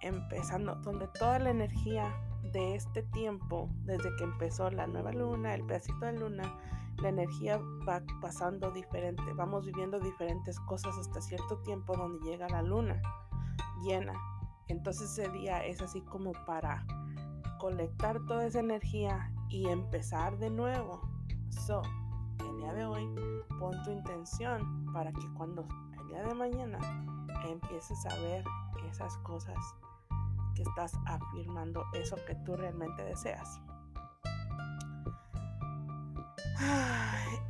empezando, 0.00 0.76
donde 0.76 1.08
toda 1.08 1.38
la 1.38 1.50
energía 1.50 2.14
de 2.52 2.74
este 2.74 3.02
tiempo, 3.02 3.68
desde 3.84 4.14
que 4.16 4.24
empezó 4.24 4.70
la 4.70 4.86
nueva 4.86 5.12
luna, 5.12 5.54
el 5.54 5.64
pedacito 5.64 6.06
de 6.06 6.18
luna, 6.18 6.58
la 6.98 7.08
energía 7.08 7.58
va 7.88 8.02
pasando 8.20 8.70
diferente, 8.70 9.22
vamos 9.34 9.66
viviendo 9.66 9.98
diferentes 9.98 10.60
cosas 10.60 10.96
hasta 10.98 11.20
cierto 11.20 11.58
tiempo 11.58 11.96
donde 11.96 12.24
llega 12.24 12.48
la 12.48 12.62
luna 12.62 13.00
llena. 13.82 14.14
Entonces 14.68 15.18
ese 15.18 15.28
día 15.30 15.64
es 15.64 15.82
así 15.82 16.00
como 16.02 16.32
para 16.46 16.86
colectar 17.58 18.20
toda 18.26 18.46
esa 18.46 18.60
energía 18.60 19.32
y 19.48 19.68
empezar 19.68 20.38
de 20.38 20.50
nuevo. 20.50 21.00
So, 21.66 21.82
el 22.40 22.56
día 22.58 22.72
de 22.72 22.84
hoy 22.84 23.08
pon 23.58 23.82
tu 23.84 23.90
intención 23.90 24.86
para 24.92 25.12
que 25.12 25.32
cuando 25.36 25.66
el 26.00 26.08
día 26.08 26.22
de 26.22 26.34
mañana 26.34 26.78
empieces 27.48 28.04
a 28.06 28.14
ver 28.20 28.44
esas 28.90 29.16
cosas 29.18 29.56
que 30.54 30.62
estás 30.62 30.92
afirmando 31.06 31.84
eso 31.94 32.16
que 32.26 32.34
tú 32.36 32.56
realmente 32.56 33.02
deseas. 33.04 33.60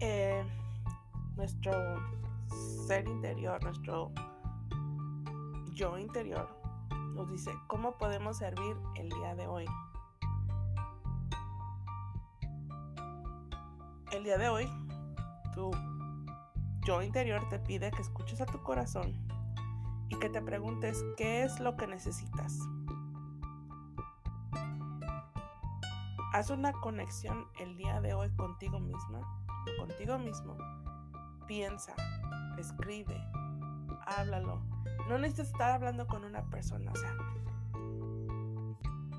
Eh, 0.01 0.45
nuestro 1.37 1.73
ser 2.87 3.07
interior, 3.07 3.63
nuestro 3.63 4.11
yo 5.75 5.97
interior, 5.97 6.49
nos 7.15 7.31
dice 7.31 7.53
cómo 7.69 7.97
podemos 7.99 8.39
servir 8.39 8.77
el 8.97 9.09
día 9.11 9.35
de 9.35 9.47
hoy. 9.47 9.67
El 14.13 14.25
día 14.25 14.39
de 14.39 14.49
hoy, 14.49 14.69
tu 15.55 15.71
yo 16.85 17.01
interior 17.01 17.49
te 17.49 17.59
pide 17.61 17.91
que 17.91 18.03
escuches 18.03 18.41
a 18.41 18.47
tu 18.47 18.63
corazón 18.63 19.13
y 20.09 20.19
que 20.19 20.29
te 20.29 20.43
preguntes 20.43 21.05
qué 21.17 21.45
es 21.45 21.61
lo 21.61 21.77
que 21.77 21.87
necesitas. 21.87 22.59
Haz 26.33 26.49
una 26.49 26.73
conexión 26.73 27.47
el 27.61 27.77
día 27.77 28.01
de 28.01 28.15
hoy 28.15 28.31
contigo 28.37 28.81
misma 28.81 29.21
o 29.21 29.81
contigo 29.87 30.19
mismo. 30.19 30.57
Piensa, 31.47 31.95
escribe, 32.57 33.23
háblalo. 34.07 34.63
No 35.11 35.19
necesitas 35.19 35.49
estar 35.49 35.73
hablando 35.73 36.07
con 36.07 36.25
una 36.25 36.43
persona, 36.49 36.91
o 36.91 36.97
sea, 36.97 37.15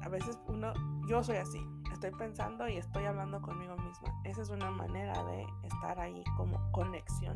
a 0.02 0.10
veces 0.10 0.40
uno, 0.48 0.74
yo 1.08 1.24
soy 1.24 1.38
así, 1.38 1.64
estoy 1.92 2.10
pensando 2.12 2.68
y 2.68 2.78
estoy 2.78 3.06
hablando 3.06 3.44
conmigo 3.44 3.78
misma. 3.78 4.20
Esa 4.24 4.42
es 4.42 4.50
una 4.50 4.72
manera 4.72 5.24
de 5.26 5.46
estar 5.64 6.00
ahí 6.00 6.24
como 6.36 6.60
conexión. 6.72 7.36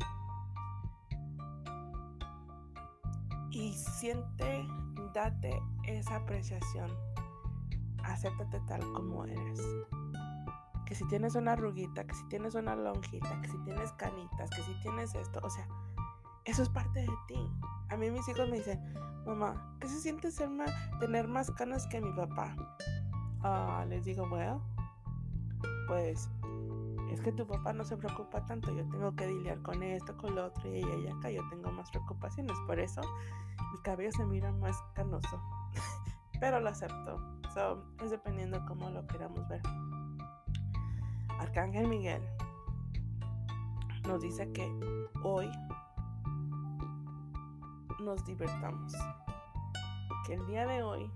Y 3.52 3.74
siente, 3.74 4.66
date 5.14 5.62
esa 5.84 6.16
apreciación 6.16 6.90
acéptate 8.08 8.60
tal 8.60 8.80
como 8.92 9.24
eres. 9.24 9.60
Que 10.86 10.94
si 10.94 11.06
tienes 11.08 11.34
una 11.34 11.52
arruguita, 11.52 12.06
que 12.06 12.14
si 12.14 12.24
tienes 12.28 12.54
una 12.54 12.74
lonjita, 12.74 13.40
que 13.42 13.48
si 13.48 13.58
tienes 13.58 13.92
canitas, 13.92 14.50
que 14.50 14.62
si 14.62 14.74
tienes 14.80 15.14
esto, 15.14 15.40
o 15.42 15.50
sea, 15.50 15.68
eso 16.44 16.62
es 16.62 16.68
parte 16.68 17.00
de 17.00 17.12
ti. 17.26 17.50
A 17.90 17.96
mí 17.96 18.10
mis 18.10 18.26
hijos 18.28 18.48
me 18.48 18.56
dicen, 18.56 18.80
mamá, 19.26 19.76
¿qué 19.80 19.88
se 19.88 20.00
siente 20.00 20.30
ser 20.30 20.48
más, 20.48 20.70
tener 20.98 21.28
más 21.28 21.50
canas 21.50 21.86
que 21.86 22.00
mi 22.00 22.12
papá? 22.12 22.56
Ah, 23.42 23.84
les 23.88 24.04
digo, 24.04 24.28
bueno, 24.28 24.62
pues 25.86 26.30
es 27.10 27.20
que 27.20 27.32
tu 27.32 27.46
papá 27.46 27.72
no 27.72 27.84
se 27.84 27.96
preocupa 27.96 28.44
tanto, 28.46 28.70
yo 28.74 28.88
tengo 28.88 29.14
que 29.14 29.26
lidiar 29.26 29.60
con 29.62 29.82
esto, 29.82 30.16
con 30.16 30.34
lo 30.34 30.46
otro, 30.46 30.68
y 30.72 30.78
ella 30.78 30.96
y 30.96 31.08
acá 31.08 31.30
yo 31.30 31.42
tengo 31.48 31.70
más 31.72 31.90
preocupaciones, 31.90 32.56
por 32.66 32.78
eso 32.78 33.00
mi 33.72 33.78
cabello 33.82 34.12
se 34.12 34.24
mira 34.24 34.52
más 34.52 34.76
canoso, 34.94 35.40
pero 36.40 36.60
lo 36.60 36.68
acepto 36.68 37.18
es 38.02 38.10
dependiendo 38.10 38.64
cómo 38.66 38.88
lo 38.90 39.04
queramos 39.06 39.48
ver. 39.48 39.60
Arcángel 41.40 41.88
Miguel 41.88 42.22
nos 44.06 44.22
dice 44.22 44.52
que 44.52 44.64
hoy 45.24 45.50
nos 48.00 48.24
divertamos. 48.24 48.92
que 50.24 50.34
el 50.34 50.46
día 50.46 50.66
de 50.66 50.82
hoy 50.82 51.10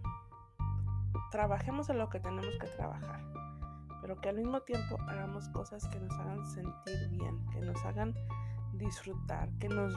trabajemos 1.30 1.88
en 1.90 1.99
lo 1.99 2.08
que 2.08 2.18
tenemos 2.18 2.54
que 2.61 2.66
trabajar, 2.66 3.20
pero 4.00 4.20
que 4.20 4.30
al 4.30 4.37
mismo 4.37 4.62
tiempo 4.62 4.96
hagamos 5.08 5.49
cosas 5.50 5.87
que 5.88 6.00
nos 6.00 6.12
hagan 6.18 6.44
sentir 6.46 7.08
bien, 7.11 7.46
que 7.50 7.61
nos 7.61 7.84
hagan 7.84 8.14
disfrutar, 8.72 9.49
que 9.58 9.68
nos 9.68 9.94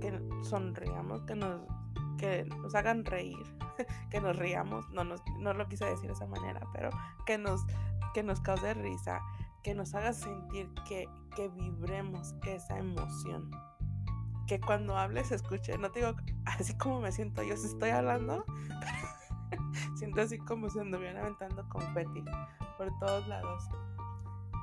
que 0.00 0.18
sonriamos, 0.42 1.22
que 1.22 1.34
nos, 1.34 1.60
que 2.16 2.44
nos 2.44 2.74
hagan 2.74 3.04
reír, 3.04 3.57
que 4.10 4.20
nos 4.20 4.36
riamos, 4.36 4.88
no, 4.90 5.04
no 5.04 5.54
lo 5.54 5.68
quise 5.68 5.84
decir 5.84 6.08
de 6.08 6.14
esa 6.14 6.26
manera, 6.26 6.60
pero 6.72 6.90
que 7.26 7.38
nos, 7.38 7.64
que 8.14 8.22
nos 8.22 8.40
cause 8.40 8.74
risa, 8.74 9.20
que 9.62 9.74
nos 9.74 9.94
haga 9.94 10.12
sentir 10.12 10.72
que, 10.86 11.08
que 11.34 11.48
vibremos 11.48 12.34
esa 12.46 12.78
emoción. 12.78 13.50
Que 14.46 14.60
cuando 14.60 14.96
hables 14.96 15.30
escuche, 15.30 15.76
no 15.76 15.90
te 15.90 16.00
digo 16.00 16.14
así 16.46 16.76
como 16.78 17.00
me 17.00 17.12
siento 17.12 17.42
yo, 17.42 17.56
si 17.56 17.66
estoy 17.66 17.90
hablando, 17.90 18.44
siento 19.96 20.22
así 20.22 20.38
como 20.38 20.70
si 20.70 20.78
anduviera 20.78 21.20
aventando 21.20 21.68
confeti 21.68 22.24
por 22.78 22.96
todos 22.98 23.26
lados. 23.28 23.68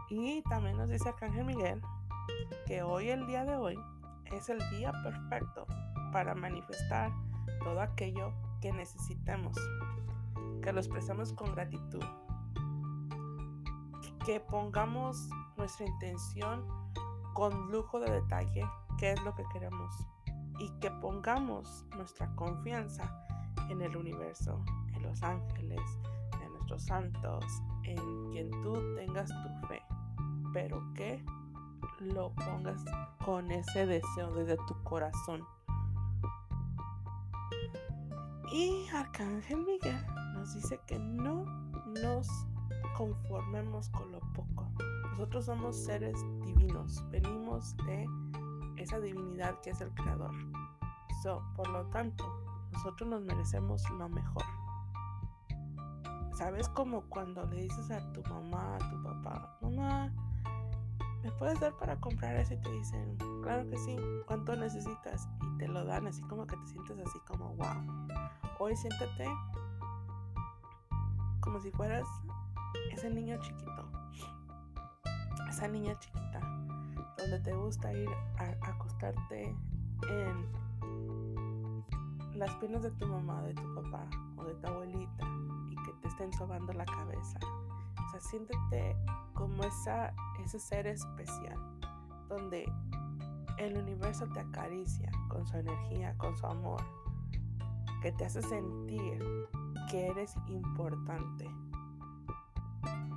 Y 0.09 0.41
también 0.43 0.77
nos 0.77 0.89
dice 0.89 1.09
Arcángel 1.09 1.45
Miguel 1.45 1.81
que 2.65 2.81
hoy, 2.81 3.09
el 3.09 3.27
día 3.27 3.45
de 3.45 3.55
hoy, 3.55 3.79
es 4.31 4.49
el 4.49 4.59
día 4.71 4.91
perfecto 5.03 5.67
para 6.11 6.33
manifestar 6.33 7.11
todo 7.63 7.81
aquello 7.81 8.33
que 8.65 8.73
necesitemos. 8.73 9.55
Que 10.63 10.73
lo 10.73 10.79
expresemos 10.79 11.31
con 11.33 11.53
gratitud. 11.53 12.03
Que 14.25 14.39
pongamos 14.39 15.29
nuestra 15.55 15.85
intención 15.85 16.65
con 17.35 17.71
lujo 17.71 17.99
de 17.99 18.09
detalle, 18.09 18.67
qué 18.97 19.11
es 19.11 19.23
lo 19.23 19.35
que 19.35 19.43
queremos. 19.53 19.93
Y 20.57 20.71
que 20.79 20.89
pongamos 20.89 21.85
nuestra 21.95 22.33
confianza 22.33 23.03
en 23.69 23.83
el 23.83 23.95
universo, 23.95 24.65
en 24.95 25.03
los 25.03 25.21
ángeles, 25.21 25.81
en 26.41 26.51
nuestros 26.53 26.85
santos, 26.85 27.45
en 27.83 28.31
quien 28.31 28.49
tú 28.63 28.73
tengas 28.95 29.29
tu 29.29 29.67
fe. 29.67 29.79
Pero 30.53 30.91
que 30.95 31.23
lo 31.99 32.33
pongas 32.33 32.83
con 33.23 33.51
ese 33.51 33.85
deseo 33.85 34.33
desde 34.33 34.57
tu 34.65 34.81
corazón. 34.81 35.45
Y 38.51 38.87
Arcángel 38.93 39.65
Miguel 39.65 40.05
nos 40.33 40.53
dice 40.53 40.79
que 40.85 40.99
no 40.99 41.45
nos 42.01 42.27
conformemos 42.95 43.89
con 43.89 44.11
lo 44.11 44.19
poco. 44.33 44.69
Nosotros 45.11 45.45
somos 45.45 45.75
seres 45.75 46.15
divinos, 46.45 47.03
venimos 47.09 47.75
de 47.77 48.05
esa 48.77 48.99
divinidad 48.99 49.59
que 49.61 49.71
es 49.71 49.81
el 49.81 49.93
creador. 49.93 50.33
So, 51.23 51.41
por 51.55 51.67
lo 51.69 51.85
tanto, 51.87 52.23
nosotros 52.71 53.09
nos 53.09 53.21
merecemos 53.23 53.89
lo 53.91 54.09
mejor. 54.09 54.43
¿Sabes 56.37 56.67
como 56.69 57.01
cuando 57.09 57.45
le 57.45 57.63
dices 57.63 57.89
a 57.91 58.11
tu 58.11 58.21
mamá, 58.23 58.75
a 58.75 58.89
tu 58.89 59.01
papá, 59.01 59.57
mamá, 59.61 60.13
¿me 61.25 61.31
puedes 61.31 61.59
dar 61.59 61.73
para 61.77 61.99
comprar 61.99 62.35
eso? 62.35 62.53
Y 62.53 62.57
te 62.57 62.71
dicen, 62.71 63.17
claro 63.41 63.67
que 63.67 63.77
sí, 63.79 63.97
¿cuánto 64.27 64.55
necesitas? 64.55 65.27
Y 65.41 65.57
te 65.57 65.67
lo 65.67 65.83
dan 65.83 66.05
así 66.05 66.21
como 66.23 66.45
que 66.45 66.55
te 66.55 66.67
sientes 66.67 66.99
así 66.99 67.19
como, 67.27 67.55
wow. 67.55 67.83
Hoy 68.59 68.75
siéntate 68.75 69.27
como 71.39 71.59
si 71.61 71.71
fueras 71.71 72.07
ese 72.91 73.09
niño 73.09 73.37
chiquito, 73.41 73.89
esa 75.49 75.67
niña 75.67 75.97
chiquita, 75.97 76.39
donde 77.17 77.39
te 77.39 77.53
gusta 77.53 77.91
ir 77.91 78.09
a 78.37 78.69
acostarte 78.69 79.55
en 80.07 80.47
las 82.35 82.53
piernas 82.57 82.83
de 82.83 82.91
tu 82.91 83.07
mamá, 83.07 83.41
de 83.41 83.55
tu 83.55 83.75
papá 83.75 84.07
o 84.37 84.43
de 84.43 84.53
tu 84.55 84.67
abuelita 84.67 85.27
y 85.71 85.75
que 85.75 85.91
te 86.01 86.07
estén 86.07 86.31
sobando 86.33 86.71
la 86.73 86.85
cabeza. 86.85 87.39
Sea, 88.15 88.21
siéntete 88.21 88.95
como 89.33 89.61
esa, 89.63 90.13
ese 90.41 90.57
ser 90.57 90.87
especial, 90.87 91.57
donde 92.29 92.65
el 93.57 93.77
universo 93.77 94.25
te 94.27 94.39
acaricia 94.39 95.11
con 95.27 95.45
su 95.45 95.57
energía, 95.57 96.17
con 96.17 96.37
su 96.37 96.45
amor, 96.45 96.81
que 98.01 98.13
te 98.13 98.23
hace 98.23 98.41
sentir 98.41 99.21
que 99.91 100.07
eres 100.07 100.33
importante. 100.47 101.45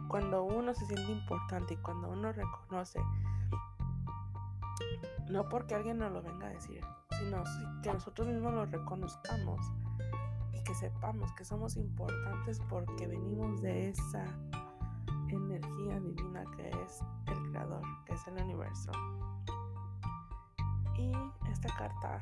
Cuando 0.09 0.43
uno 0.43 0.75
se 0.75 0.85
siente 0.87 1.13
importante 1.13 1.75
y 1.75 1.77
cuando 1.77 2.09
uno 2.09 2.33
reconoce, 2.33 3.01
no 5.31 5.49
porque 5.49 5.77
alguien 5.77 5.99
nos 5.99 6.11
lo 6.11 6.23
venga 6.23 6.49
a 6.49 6.51
decir, 6.51 6.81
sino 7.21 7.45
que 7.85 7.93
nosotros 7.93 8.27
mismos 8.27 8.53
lo 8.53 8.67
reconozcamos 8.67 9.61
y 10.53 10.65
que 10.65 10.75
sepamos 10.75 11.33
que 11.35 11.45
somos 11.45 11.77
importantes 11.77 12.61
porque 12.69 13.07
venimos 13.07 13.63
de 13.63 13.91
esa 13.91 14.25
es 16.88 17.05
el 17.27 17.51
creador, 17.51 17.83
que 18.07 18.14
es 18.14 18.27
el 18.27 18.42
universo. 18.42 18.90
Y 20.96 21.12
esta 21.51 21.68
carta, 21.77 22.20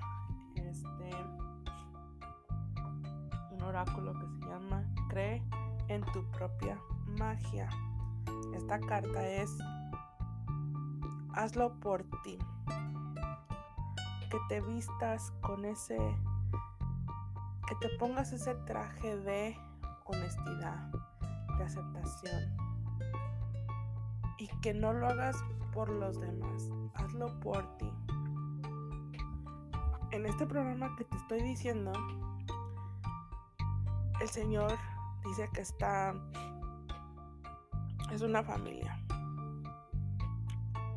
este, 0.56 1.10
un 3.52 3.62
oráculo 3.62 4.12
que 4.14 4.26
se 4.26 4.50
llama 4.50 4.84
Cree 5.08 5.42
en 5.88 6.04
tu 6.12 6.24
propia 6.32 6.78
magia. 7.18 7.68
Esta 8.54 8.80
carta 8.80 9.26
es 9.26 9.56
hazlo 11.34 11.78
por 11.80 12.04
ti. 12.22 12.38
Que 14.30 14.38
te 14.48 14.60
vistas 14.60 15.32
con 15.42 15.64
ese, 15.64 15.96
que 17.68 17.74
te 17.80 17.88
pongas 17.98 18.32
ese 18.32 18.54
traje 18.66 19.16
de 19.16 19.56
honestidad, 20.04 20.90
de 21.56 21.64
aceptación, 21.64 22.65
que 24.66 24.74
no 24.74 24.92
lo 24.92 25.06
hagas 25.06 25.36
por 25.72 25.88
los 25.88 26.18
demás, 26.18 26.68
hazlo 26.94 27.38
por 27.38 27.78
ti. 27.78 27.88
En 30.10 30.26
este 30.26 30.44
programa 30.44 30.96
que 30.96 31.04
te 31.04 31.16
estoy 31.16 31.40
diciendo, 31.40 31.92
el 34.20 34.28
Señor 34.28 34.72
dice 35.24 35.48
que 35.54 35.60
está, 35.60 36.16
es 38.10 38.22
una 38.22 38.42
familia. 38.42 39.00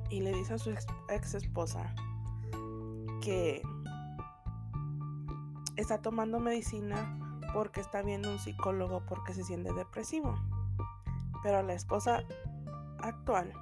Y 0.10 0.22
le 0.22 0.34
dice 0.34 0.56
a 0.56 0.58
su 0.58 0.72
ex, 0.72 1.36
esposa 1.36 1.94
que 3.22 3.62
está 5.76 6.02
tomando 6.02 6.40
medicina 6.40 7.20
porque 7.54 7.82
está 7.82 8.02
viendo 8.02 8.32
un 8.32 8.40
psicólogo 8.40 9.06
porque 9.06 9.36
se 9.36 9.44
siente 9.44 9.72
depresivo. 9.74 10.34
Pero 11.44 11.62
la 11.62 11.74
esposa 11.74 12.24
actual 13.02 13.54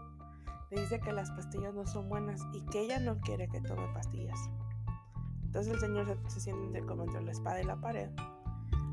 le 0.69 0.81
dice 0.81 0.99
que 0.99 1.13
las 1.13 1.31
pastillas 1.31 1.73
no 1.73 1.85
son 1.85 2.09
buenas 2.09 2.41
y 2.53 2.61
que 2.65 2.81
ella 2.81 2.99
no 2.99 3.19
quiere 3.19 3.47
que 3.47 3.61
tome 3.61 3.87
pastillas. 3.93 4.49
Entonces 5.43 5.73
el 5.73 5.79
señor 5.79 6.19
se, 6.27 6.41
siente 6.41 6.85
como 6.85 7.03
entre 7.03 7.21
la 7.23 7.31
espada 7.31 7.61
y 7.61 7.65
la 7.65 7.79
pared. 7.79 8.09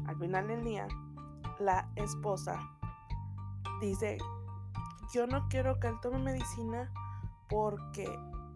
Al 0.07 0.17
final 0.19 0.47
del 0.47 0.63
día, 0.63 0.87
la 1.59 1.91
esposa 1.97 2.61
dice, 3.81 4.19
yo 5.13 5.27
no 5.27 5.49
quiero 5.49 5.81
que 5.81 5.89
él 5.89 5.97
tome 6.01 6.19
medicina 6.19 6.93
porque 7.49 8.09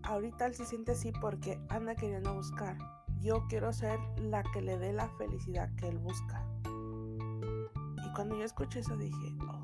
ahorita 0.05 0.47
él 0.47 0.55
se 0.55 0.65
siente 0.65 0.93
así 0.93 1.13
porque 1.21 1.61
anda 1.71 1.97
queriendo 1.97 2.35
buscar. 2.35 2.79
Yo 3.21 3.47
quiero 3.49 3.73
ser 3.73 3.99
la 4.17 4.45
que 4.45 4.63
le 4.63 4.79
dé 4.79 4.93
la 4.93 5.09
felicidad 5.19 5.75
que 5.75 5.89
él 5.89 5.99
busca. 5.99 6.47
Y 6.65 8.13
cuando 8.15 8.37
yo 8.37 8.45
escuché 8.45 8.79
eso 8.81 8.97
dije, 8.97 9.35
oh, 9.51 9.58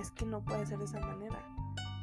es 0.00 0.10
que 0.10 0.24
no 0.24 0.42
puede 0.42 0.66
ser 0.66 0.78
de 0.78 0.86
esa 0.86 1.00
manera. 1.00 1.38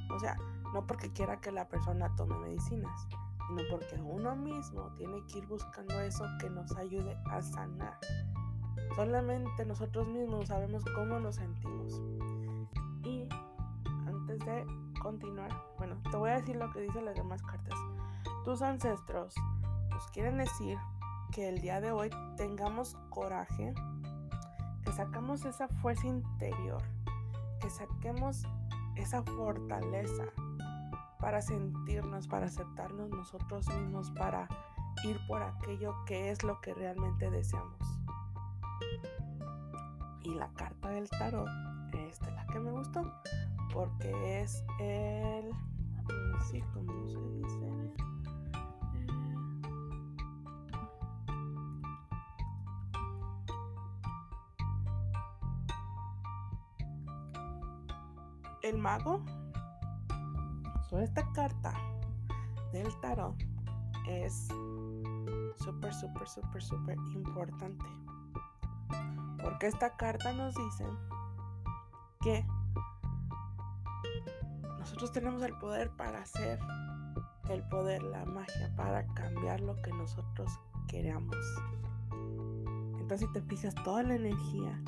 O 0.09 0.19
sea, 0.19 0.37
no 0.73 0.85
porque 0.85 1.11
quiera 1.11 1.39
que 1.41 1.51
la 1.51 1.67
persona 1.67 2.15
tome 2.15 2.37
medicinas, 2.37 3.07
sino 3.47 3.61
porque 3.69 3.95
uno 4.01 4.35
mismo 4.35 4.93
tiene 4.95 5.23
que 5.25 5.39
ir 5.39 5.47
buscando 5.47 5.99
eso 6.01 6.25
que 6.39 6.49
nos 6.49 6.75
ayude 6.77 7.17
a 7.29 7.41
sanar. 7.41 7.97
Solamente 8.95 9.65
nosotros 9.65 10.07
mismos 10.07 10.47
sabemos 10.47 10.83
cómo 10.95 11.19
nos 11.19 11.35
sentimos. 11.35 12.01
Y 13.03 13.27
antes 14.05 14.39
de 14.39 14.65
continuar, 15.01 15.51
bueno, 15.77 15.97
te 16.09 16.17
voy 16.17 16.29
a 16.29 16.35
decir 16.35 16.55
lo 16.55 16.71
que 16.71 16.81
dicen 16.81 17.05
las 17.05 17.15
demás 17.15 17.41
cartas. 17.43 17.77
Tus 18.43 18.61
ancestros 18.61 19.33
nos 19.89 20.07
quieren 20.11 20.37
decir 20.37 20.77
que 21.31 21.49
el 21.49 21.59
día 21.59 21.81
de 21.81 21.91
hoy 21.91 22.09
tengamos 22.37 22.95
coraje, 23.09 23.73
que 24.83 24.91
sacamos 24.93 25.45
esa 25.45 25.67
fuerza 25.67 26.07
interior 26.07 26.81
que 27.59 27.69
saquemos 27.69 28.43
esa 28.95 29.23
fortaleza 29.23 30.25
para 31.19 31.41
sentirnos, 31.41 32.27
para 32.27 32.45
aceptarnos 32.47 33.09
nosotros 33.09 33.67
mismos, 33.67 34.11
para 34.11 34.47
ir 35.03 35.19
por 35.27 35.41
aquello 35.41 35.93
que 36.05 36.31
es 36.31 36.43
lo 36.43 36.59
que 36.61 36.73
realmente 36.73 37.29
deseamos. 37.29 37.79
Y 40.23 40.33
la 40.33 40.49
carta 40.53 40.89
del 40.89 41.09
tarot, 41.09 41.47
esta 41.93 42.29
es 42.29 42.35
la 42.35 42.45
que 42.47 42.59
me 42.59 42.71
gustó, 42.71 43.01
porque 43.73 44.41
es 44.41 44.63
el, 44.79 45.51
se 46.45 46.57
dice, 46.57 47.66
el 58.67 58.77
mago. 58.77 59.23
So, 60.89 60.99
esta 60.99 61.31
carta 61.33 61.73
del 62.71 62.87
tarot 63.01 63.35
es 64.07 64.47
súper, 65.57 65.93
súper, 65.93 66.27
súper, 66.27 66.61
súper 66.61 66.97
importante. 67.13 67.85
Porque 69.41 69.67
esta 69.67 69.95
carta 69.95 70.33
nos 70.33 70.55
dice 70.55 70.85
que 72.21 72.45
nosotros 74.79 75.11
tenemos 75.11 75.41
el 75.43 75.57
poder 75.59 75.89
para 75.91 76.21
hacer 76.21 76.59
el 77.49 77.63
poder, 77.63 78.03
la 78.03 78.25
magia, 78.25 78.73
para 78.75 79.05
cambiar 79.13 79.61
lo 79.61 79.81
que 79.81 79.91
nosotros 79.91 80.59
queramos. 80.87 81.37
Entonces, 82.99 83.27
si 83.27 83.33
te 83.33 83.41
fijas, 83.41 83.73
toda 83.83 84.03
la 84.03 84.15
energía, 84.15 84.81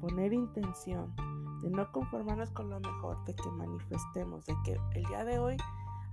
poner 0.00 0.32
intención, 0.32 1.14
de 1.64 1.70
no 1.70 1.90
conformarnos 1.90 2.50
con 2.50 2.68
lo 2.68 2.78
mejor, 2.78 3.24
de 3.24 3.34
que 3.34 3.50
manifestemos, 3.50 4.44
de 4.44 4.54
que 4.64 4.78
el 4.92 5.04
día 5.06 5.24
de 5.24 5.38
hoy 5.38 5.56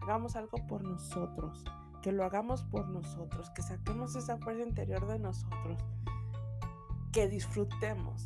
hagamos 0.01 0.37
algo 0.37 0.65
por 0.65 0.81
nosotros, 0.81 1.65
que 2.01 2.13
lo 2.13 2.23
hagamos 2.23 2.63
por 2.63 2.87
nosotros, 2.87 3.49
que 3.49 3.61
saquemos 3.61 4.15
esa 4.15 4.37
fuerza 4.37 4.63
interior 4.63 5.05
de 5.07 5.19
nosotros, 5.19 5.77
que 7.11 7.27
disfrutemos 7.27 8.23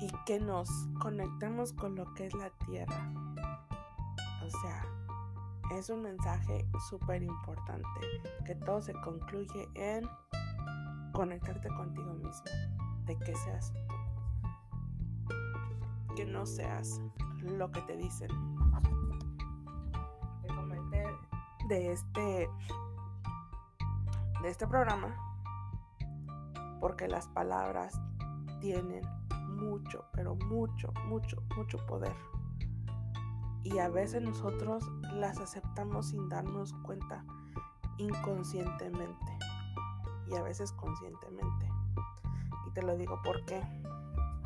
y 0.00 0.10
que 0.26 0.40
nos 0.40 0.68
conectemos 1.00 1.72
con 1.72 1.94
lo 1.94 2.12
que 2.12 2.26
es 2.26 2.34
la 2.34 2.50
tierra. 2.66 3.10
O 4.44 4.50
sea, 4.50 4.84
es 5.78 5.88
un 5.88 6.02
mensaje 6.02 6.68
súper 6.90 7.22
importante, 7.22 8.00
que 8.44 8.54
todo 8.56 8.82
se 8.82 8.92
concluye 9.00 9.70
en 9.74 10.06
conectarte 11.12 11.68
contigo 11.68 12.12
mismo, 12.12 12.44
de 13.06 13.18
que 13.18 13.34
seas 13.34 13.72
tú, 13.72 14.01
que 16.14 16.24
no 16.24 16.46
seas 16.46 17.00
lo 17.42 17.70
que 17.70 17.80
te 17.82 17.96
dicen. 17.96 18.28
Te 20.42 20.48
comenté 20.48 21.04
de 21.68 21.92
este 21.92 22.48
de 24.42 24.48
este 24.48 24.66
programa 24.66 25.14
porque 26.80 27.06
las 27.06 27.28
palabras 27.28 28.00
tienen 28.60 29.02
mucho, 29.48 30.04
pero 30.12 30.34
mucho, 30.34 30.92
mucho, 31.06 31.42
mucho 31.56 31.78
poder. 31.86 32.16
Y 33.62 33.78
a 33.78 33.88
veces 33.88 34.22
nosotros 34.22 34.90
las 35.12 35.38
aceptamos 35.38 36.08
sin 36.08 36.28
darnos 36.28 36.72
cuenta 36.82 37.24
inconscientemente 37.98 39.38
y 40.26 40.34
a 40.34 40.42
veces 40.42 40.72
conscientemente. 40.72 41.68
Y 42.66 42.70
te 42.72 42.82
lo 42.82 42.96
digo 42.96 43.20
por 43.22 43.44
qué. 43.44 43.62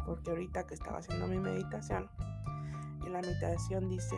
Porque 0.07 0.31
ahorita 0.31 0.67
que 0.67 0.75
estaba 0.75 0.99
haciendo 0.99 1.27
mi 1.27 1.39
meditación, 1.39 2.09
y 3.05 3.11
la 3.11 3.21
meditación 3.21 3.89
dice, 3.89 4.17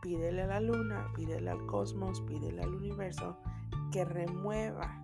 pídele 0.00 0.42
a 0.42 0.46
la 0.46 0.60
luna, 0.60 1.06
pídele 1.14 1.50
al 1.50 1.64
cosmos, 1.66 2.20
pídele 2.22 2.62
al 2.62 2.74
universo 2.74 3.36
que 3.92 4.04
remueva 4.04 4.98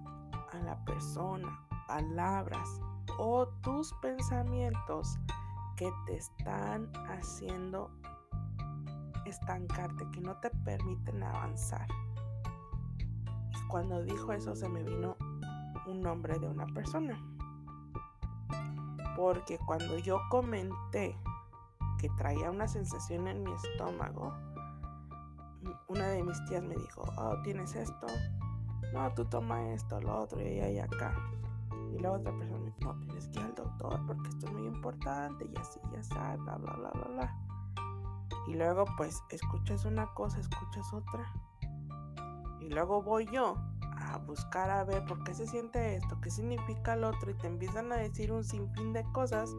a 0.52 0.58
la 0.64 0.84
persona 0.84 1.68
palabras 1.86 2.80
o 3.18 3.48
tus 3.62 3.92
pensamientos 4.02 5.18
que 5.76 5.90
te 6.06 6.16
están 6.16 6.90
haciendo 7.08 7.90
estancarte, 9.24 10.04
que 10.12 10.20
no 10.20 10.36
te 10.40 10.50
permiten 10.50 11.22
avanzar. 11.22 11.86
Y 13.50 13.68
cuando 13.68 14.02
dijo 14.02 14.32
eso 14.32 14.54
se 14.54 14.68
me 14.68 14.82
vino 14.82 15.16
un 15.86 16.00
nombre 16.00 16.38
de 16.38 16.48
una 16.48 16.66
persona. 16.66 17.18
Porque 19.18 19.58
cuando 19.58 19.98
yo 19.98 20.20
comenté 20.30 21.18
que 21.98 22.08
traía 22.10 22.52
una 22.52 22.68
sensación 22.68 23.26
en 23.26 23.42
mi 23.42 23.52
estómago, 23.52 24.32
una 25.88 26.06
de 26.06 26.22
mis 26.22 26.44
tías 26.44 26.62
me 26.62 26.76
dijo, 26.76 27.02
oh, 27.16 27.34
tienes 27.42 27.74
esto, 27.74 28.06
no, 28.92 29.12
tú 29.14 29.24
toma 29.24 29.70
esto, 29.70 30.00
lo 30.00 30.20
otro, 30.20 30.40
y 30.40 30.60
ahí 30.60 30.78
acá. 30.78 31.12
Y 31.92 31.98
la 31.98 32.12
otra 32.12 32.30
persona 32.30 32.60
me 32.60 32.66
dijo, 32.66 32.78
no, 32.80 33.06
tienes 33.06 33.26
que 33.26 33.40
ir 33.40 33.46
al 33.46 33.54
doctor 33.56 34.06
porque 34.06 34.28
esto 34.28 34.46
es 34.46 34.52
muy 34.52 34.66
importante, 34.68 35.50
y 35.52 35.58
así, 35.58 35.80
ya 35.92 36.02
sabes, 36.04 36.40
bla, 36.44 36.56
bla, 36.58 36.74
bla, 36.74 36.90
bla, 36.90 37.08
bla. 37.08 37.36
Y 38.46 38.54
luego 38.54 38.84
pues 38.96 39.20
escuchas 39.30 39.84
una 39.84 40.06
cosa, 40.14 40.38
escuchas 40.38 40.92
otra. 40.92 41.28
Y 42.60 42.68
luego 42.68 43.02
voy 43.02 43.26
yo 43.32 43.56
a 44.08 44.18
buscar 44.18 44.70
a 44.70 44.84
ver 44.84 45.04
por 45.04 45.22
qué 45.24 45.34
se 45.34 45.46
siente 45.46 45.96
esto, 45.96 46.20
qué 46.20 46.30
significa 46.30 46.94
el 46.94 47.04
otro 47.04 47.30
y 47.30 47.34
te 47.34 47.46
empiezan 47.46 47.92
a 47.92 47.96
decir 47.96 48.32
un 48.32 48.44
sinfín 48.44 48.92
de 48.92 49.04
cosas. 49.12 49.54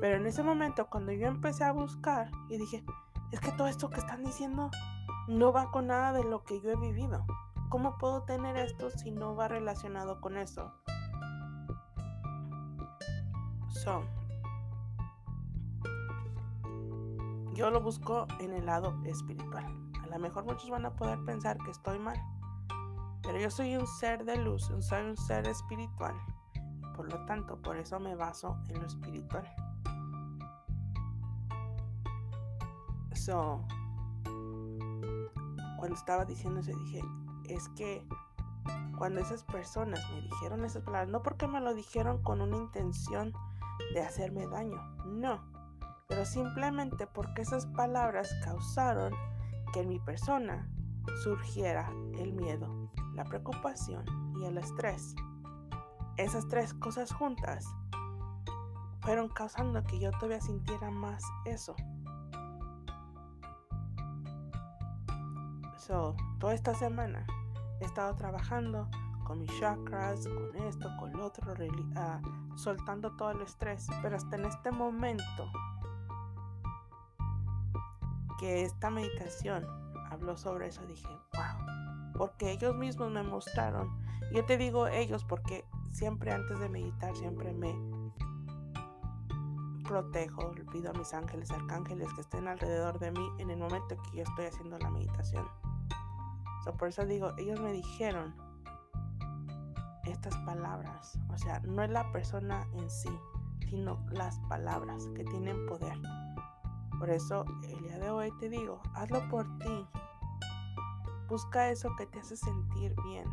Pero 0.00 0.16
en 0.16 0.26
ese 0.26 0.42
momento 0.42 0.88
cuando 0.88 1.12
yo 1.12 1.26
empecé 1.26 1.64
a 1.64 1.72
buscar 1.72 2.30
y 2.48 2.58
dije, 2.58 2.84
es 3.32 3.40
que 3.40 3.52
todo 3.52 3.68
esto 3.68 3.90
que 3.90 4.00
están 4.00 4.24
diciendo 4.24 4.70
no 5.28 5.52
va 5.52 5.70
con 5.70 5.88
nada 5.88 6.12
de 6.12 6.24
lo 6.24 6.42
que 6.44 6.60
yo 6.60 6.70
he 6.70 6.76
vivido. 6.76 7.24
¿Cómo 7.68 7.98
puedo 7.98 8.22
tener 8.22 8.56
esto 8.56 8.90
si 8.90 9.10
no 9.10 9.36
va 9.36 9.48
relacionado 9.48 10.20
con 10.20 10.36
eso? 10.38 10.72
So, 13.68 14.02
yo 17.52 17.70
lo 17.70 17.80
busco 17.82 18.26
en 18.40 18.54
el 18.54 18.66
lado 18.66 18.98
espiritual. 19.04 19.66
A 20.02 20.06
lo 20.06 20.18
mejor 20.18 20.44
muchos 20.44 20.70
van 20.70 20.86
a 20.86 20.96
poder 20.96 21.18
pensar 21.24 21.58
que 21.58 21.70
estoy 21.70 21.98
mal, 21.98 22.16
pero 23.22 23.38
yo 23.38 23.50
soy 23.50 23.76
un 23.76 23.86
ser 23.86 24.24
de 24.24 24.36
luz, 24.36 24.70
soy 24.80 25.02
un 25.02 25.16
ser 25.16 25.46
espiritual. 25.46 26.14
Por 26.96 27.12
lo 27.12 27.24
tanto, 27.26 27.60
por 27.60 27.76
eso 27.76 28.00
me 28.00 28.14
baso 28.14 28.56
en 28.68 28.80
lo 28.80 28.86
espiritual. 28.86 29.44
So, 33.14 33.64
cuando 35.78 35.94
estaba 35.94 36.24
diciendo 36.24 36.60
eso, 36.60 36.72
dije, 36.76 37.02
es 37.48 37.68
que 37.70 38.06
cuando 38.96 39.20
esas 39.20 39.44
personas 39.44 40.00
me 40.12 40.22
dijeron 40.22 40.64
esas 40.64 40.82
palabras, 40.82 41.08
no 41.08 41.22
porque 41.22 41.46
me 41.46 41.60
lo 41.60 41.74
dijeron 41.74 42.22
con 42.22 42.40
una 42.40 42.56
intención 42.56 43.32
de 43.94 44.00
hacerme 44.00 44.46
daño, 44.46 44.76
no, 45.06 45.40
pero 46.08 46.24
simplemente 46.24 47.06
porque 47.06 47.42
esas 47.42 47.66
palabras 47.66 48.28
causaron 48.44 49.12
que 49.72 49.80
en 49.80 49.88
mi 49.88 50.00
persona 50.00 50.68
surgiera 51.22 51.90
el 52.18 52.32
miedo, 52.32 52.87
la 53.18 53.24
preocupación 53.24 54.04
y 54.40 54.44
el 54.44 54.58
estrés. 54.58 55.16
Esas 56.16 56.46
tres 56.46 56.72
cosas 56.74 57.12
juntas 57.12 57.66
fueron 59.00 59.28
causando 59.28 59.82
que 59.82 59.98
yo 59.98 60.12
todavía 60.12 60.40
sintiera 60.40 60.88
más 60.92 61.24
eso. 61.44 61.74
So, 65.78 66.14
toda 66.38 66.54
esta 66.54 66.74
semana 66.74 67.26
he 67.80 67.86
estado 67.86 68.14
trabajando 68.14 68.88
con 69.24 69.40
mis 69.40 69.50
chakras, 69.58 70.28
con 70.28 70.62
esto, 70.62 70.88
con 71.00 71.12
lo 71.12 71.26
otro, 71.26 71.52
uh, 71.54 72.56
soltando 72.56 73.16
todo 73.16 73.32
el 73.32 73.40
estrés. 73.40 73.88
Pero 74.00 74.14
hasta 74.14 74.36
en 74.36 74.44
este 74.44 74.70
momento 74.70 75.50
que 78.38 78.62
esta 78.62 78.90
meditación 78.90 79.66
habló 80.08 80.36
sobre 80.36 80.68
eso, 80.68 80.86
dije, 80.86 81.08
porque 82.18 82.50
ellos 82.50 82.74
mismos 82.74 83.10
me 83.12 83.22
mostraron. 83.22 83.88
Yo 84.32 84.44
te 84.44 84.58
digo 84.58 84.88
ellos 84.88 85.24
porque 85.24 85.64
siempre 85.92 86.32
antes 86.32 86.58
de 86.58 86.68
meditar, 86.68 87.16
siempre 87.16 87.54
me 87.54 87.74
protejo, 89.84 90.52
le 90.54 90.64
pido 90.66 90.90
a 90.90 90.92
mis 90.92 91.14
ángeles, 91.14 91.50
arcángeles 91.50 92.12
que 92.12 92.20
estén 92.20 92.46
alrededor 92.46 92.98
de 92.98 93.12
mí 93.12 93.26
en 93.38 93.50
el 93.50 93.58
momento 93.58 93.96
que 94.02 94.18
yo 94.18 94.24
estoy 94.24 94.46
haciendo 94.46 94.78
la 94.78 94.90
meditación. 94.90 95.48
por 96.78 96.88
eso 96.88 97.06
digo, 97.06 97.32
ellos 97.38 97.58
me 97.60 97.72
dijeron 97.72 98.34
estas 100.04 100.36
palabras, 100.38 101.18
o 101.32 101.38
sea, 101.38 101.60
no 101.60 101.82
es 101.82 101.90
la 101.90 102.10
persona 102.12 102.66
en 102.74 102.90
sí, 102.90 103.10
sino 103.70 104.04
las 104.10 104.38
palabras 104.50 105.08
que 105.14 105.24
tienen 105.24 105.64
poder. 105.66 105.98
Por 106.98 107.08
eso 107.10 107.44
el 107.62 107.82
día 107.82 107.98
de 107.98 108.10
hoy 108.10 108.30
te 108.38 108.50
digo, 108.50 108.82
hazlo 108.94 109.26
por 109.30 109.46
ti. 109.58 109.86
Busca 111.28 111.68
eso 111.68 111.94
que 111.96 112.06
te 112.06 112.20
hace 112.20 112.36
sentir 112.38 112.94
bien. 113.04 113.26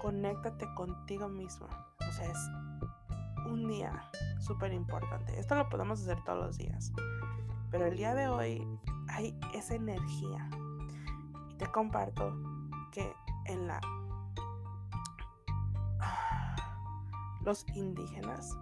Conéctate 0.00 0.66
contigo 0.74 1.28
mismo. 1.28 1.66
O 2.00 2.12
sea, 2.12 2.30
es 2.30 2.50
un 3.46 3.68
día 3.68 4.10
súper 4.40 4.72
importante. 4.72 5.38
Esto 5.38 5.54
lo 5.54 5.68
podemos 5.68 6.00
hacer 6.00 6.22
todos 6.24 6.38
los 6.38 6.56
días. 6.56 6.90
Pero 7.70 7.86
el 7.86 7.96
día 7.96 8.14
de 8.14 8.28
hoy 8.28 8.66
hay 9.08 9.38
esa 9.52 9.74
energía. 9.74 10.48
Y 11.50 11.54
te 11.54 11.66
comparto 11.66 12.34
que 12.90 13.12
en 13.46 13.66
la... 13.66 13.78
Los 17.42 17.66
indígenas 17.74 18.56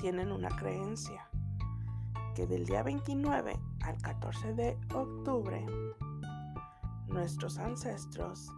tienen 0.00 0.32
una 0.32 0.48
creencia 0.56 1.28
que 2.34 2.46
del 2.46 2.66
día 2.66 2.82
29 2.82 3.58
al 3.82 3.96
14 3.98 4.54
de 4.54 4.78
octubre 4.94 5.64
nuestros 7.14 7.58
ancestros 7.58 8.52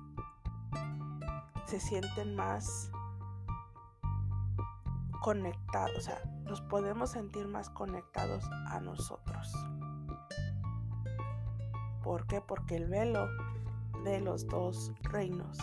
se 1.67 1.79
sienten 1.79 2.35
más 2.35 2.91
conectados, 5.21 5.97
o 5.97 6.01
sea, 6.01 6.19
los 6.47 6.63
podemos 6.63 7.11
sentir 7.11 7.47
más 7.49 7.69
conectados 7.69 8.49
a 8.69 8.81
nosotros. 8.81 9.53
¿Por 12.03 12.27
qué? 12.27 12.41
Porque 12.41 12.77
el 12.77 12.87
velo 12.87 13.29
de 14.05 14.21
los 14.21 14.47
dos 14.47 14.91
reinos, 15.03 15.59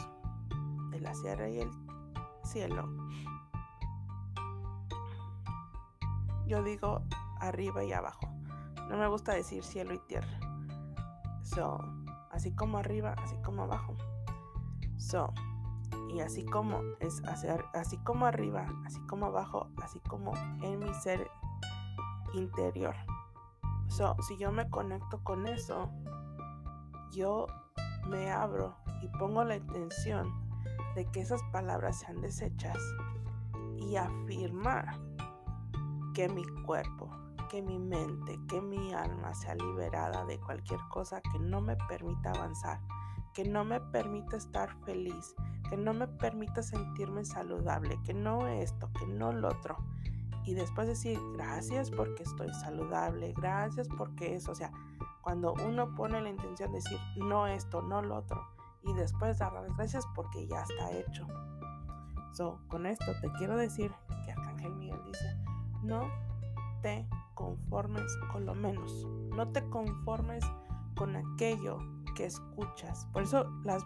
de 0.92 1.00
la 1.00 1.16
sierra 1.16 1.50
y 1.50 1.62
el 1.62 1.72
cielo, 2.44 2.88
yo 6.46 6.62
digo 6.62 7.02
arriba 7.40 7.84
y 7.84 7.92
abajo. 7.92 8.28
No 8.88 8.98
me 8.98 9.08
gusta 9.08 9.34
decir 9.34 9.64
cielo 9.64 9.96
y 9.96 10.00
tierra. 10.00 10.40
So, 11.42 12.03
así 12.34 12.52
como 12.52 12.80
arriba, 12.80 13.16
así 13.24 13.36
como 13.44 13.64
abajo. 13.64 13.96
So, 14.98 15.32
y 16.10 16.20
así 16.20 16.46
como 16.46 16.82
es 17.00 17.22
así 17.74 17.98
como 18.00 18.26
arriba, 18.26 18.68
así 18.86 19.00
como 19.02 19.28
abajo, 19.28 19.70
así 19.82 20.00
como 20.02 20.34
en 20.62 20.80
mi 20.80 20.94
ser 20.96 21.30
interior. 22.34 22.96
So, 23.88 24.16
si 24.28 24.38
yo 24.38 24.52
me 24.52 24.70
conecto 24.70 25.24
con 25.24 25.48
eso, 25.48 25.90
yo 27.12 27.48
me 28.08 28.32
abro 28.32 28.76
y 29.02 29.08
pongo 29.20 29.44
la 29.44 29.56
intención 29.56 30.34
de 30.96 31.06
que 31.06 31.22
esas 31.22 31.42
palabras 31.52 32.00
sean 32.00 32.22
desechas 32.22 32.78
y 33.78 33.96
afirmar 33.96 35.00
que 36.14 36.30
mi 36.30 36.44
cuerpo, 36.66 37.10
que 37.54 37.62
mi 37.62 37.78
mente, 37.78 38.40
que 38.48 38.60
mi 38.62 38.96
alma 38.96 39.32
sea 39.36 39.54
liberada 39.54 40.26
de 40.26 40.40
cualquier 40.40 40.80
cosa 40.90 41.22
que 41.22 41.38
no 41.38 41.62
me 41.62 41.76
permita 41.88 42.32
avanzar, 42.32 42.80
que 43.32 43.48
no 43.48 43.64
me 43.64 43.80
permita 43.80 44.38
estar 44.38 44.76
feliz, 44.86 45.36
que 45.70 45.78
no 45.78 45.94
me 45.94 46.08
permita 46.08 46.64
sentirme 46.64 47.24
saludable, 47.24 48.00
que 48.06 48.16
no 48.16 48.48
esto, 48.48 48.90
que 48.94 49.06
no 49.06 49.32
lo 49.32 49.50
otro. 49.50 49.78
Y 50.46 50.56
después 50.56 50.88
decir 50.88 51.20
gracias 51.34 51.92
porque 51.92 52.24
estoy 52.24 52.52
saludable, 52.56 53.34
gracias 53.38 53.88
porque 54.00 54.34
eso, 54.34 54.54
o 54.54 54.56
sea, 54.56 54.72
cuando 55.22 55.54
uno 55.64 55.94
pone 55.94 56.20
la 56.22 56.30
intención 56.30 56.72
de 56.72 56.78
decir 56.78 56.98
no 57.18 57.46
esto, 57.46 57.84
no 57.84 58.02
lo 58.02 58.16
otro, 58.16 58.48
y 58.82 58.94
después 58.94 59.38
dar 59.38 59.54
las 59.54 59.78
gracias 59.78 60.08
porque 60.16 60.48
ya 60.48 60.64
está 60.64 60.90
hecho. 60.90 61.28
So, 62.32 62.62
con 62.68 62.88
esto 62.88 63.12
te 63.22 63.32
quiero 63.34 63.56
decir 63.58 63.92
que 64.26 64.32
Arcángel 64.32 64.74
Miguel 64.74 65.00
dice, 65.06 65.38
no 65.84 66.33
te 66.84 67.08
conformes 67.34 68.16
con 68.32 68.46
lo 68.46 68.54
menos. 68.54 69.08
No 69.36 69.48
te 69.48 69.68
conformes 69.70 70.44
con 70.96 71.16
aquello 71.16 71.80
que 72.16 72.26
escuchas. 72.26 73.08
Por 73.12 73.24
eso 73.24 73.50
las 73.64 73.84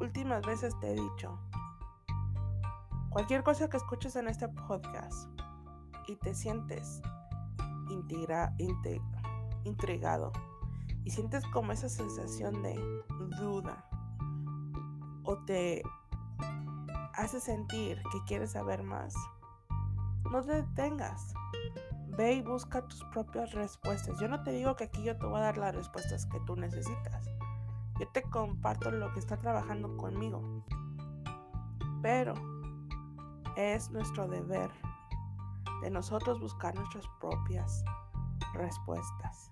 últimas 0.00 0.46
veces 0.46 0.78
te 0.78 0.92
he 0.92 0.94
dicho, 0.94 1.38
cualquier 3.10 3.42
cosa 3.42 3.68
que 3.68 3.76
escuches 3.76 4.14
en 4.16 4.28
este 4.28 4.48
podcast 4.48 5.28
y 6.06 6.16
te 6.16 6.34
sientes 6.34 7.00
intrigado 9.64 10.32
y 11.04 11.10
sientes 11.10 11.44
como 11.46 11.72
esa 11.72 11.88
sensación 11.88 12.62
de 12.62 12.74
duda 13.40 13.84
o 15.24 15.38
te 15.44 15.82
hace 17.14 17.40
sentir 17.40 18.02
que 18.12 18.22
quieres 18.26 18.52
saber 18.52 18.82
más, 18.82 19.14
no 20.30 20.42
te 20.42 20.62
detengas. 20.62 21.34
Ve 22.16 22.34
y 22.34 22.42
busca 22.42 22.82
tus 22.82 23.02
propias 23.12 23.52
respuestas. 23.52 24.18
Yo 24.20 24.28
no 24.28 24.42
te 24.42 24.52
digo 24.52 24.76
que 24.76 24.84
aquí 24.84 25.02
yo 25.02 25.16
te 25.16 25.26
voy 25.26 25.38
a 25.38 25.44
dar 25.44 25.58
las 25.58 25.74
respuestas 25.74 26.26
que 26.26 26.38
tú 26.46 26.54
necesitas. 26.54 27.28
Yo 27.98 28.08
te 28.08 28.22
comparto 28.22 28.90
lo 28.90 29.12
que 29.12 29.18
está 29.18 29.36
trabajando 29.36 29.96
conmigo. 29.96 30.64
Pero 32.02 32.34
es 33.56 33.90
nuestro 33.90 34.28
deber 34.28 34.70
de 35.82 35.90
nosotros 35.90 36.40
buscar 36.40 36.74
nuestras 36.76 37.04
propias 37.20 37.84
respuestas. 38.52 39.48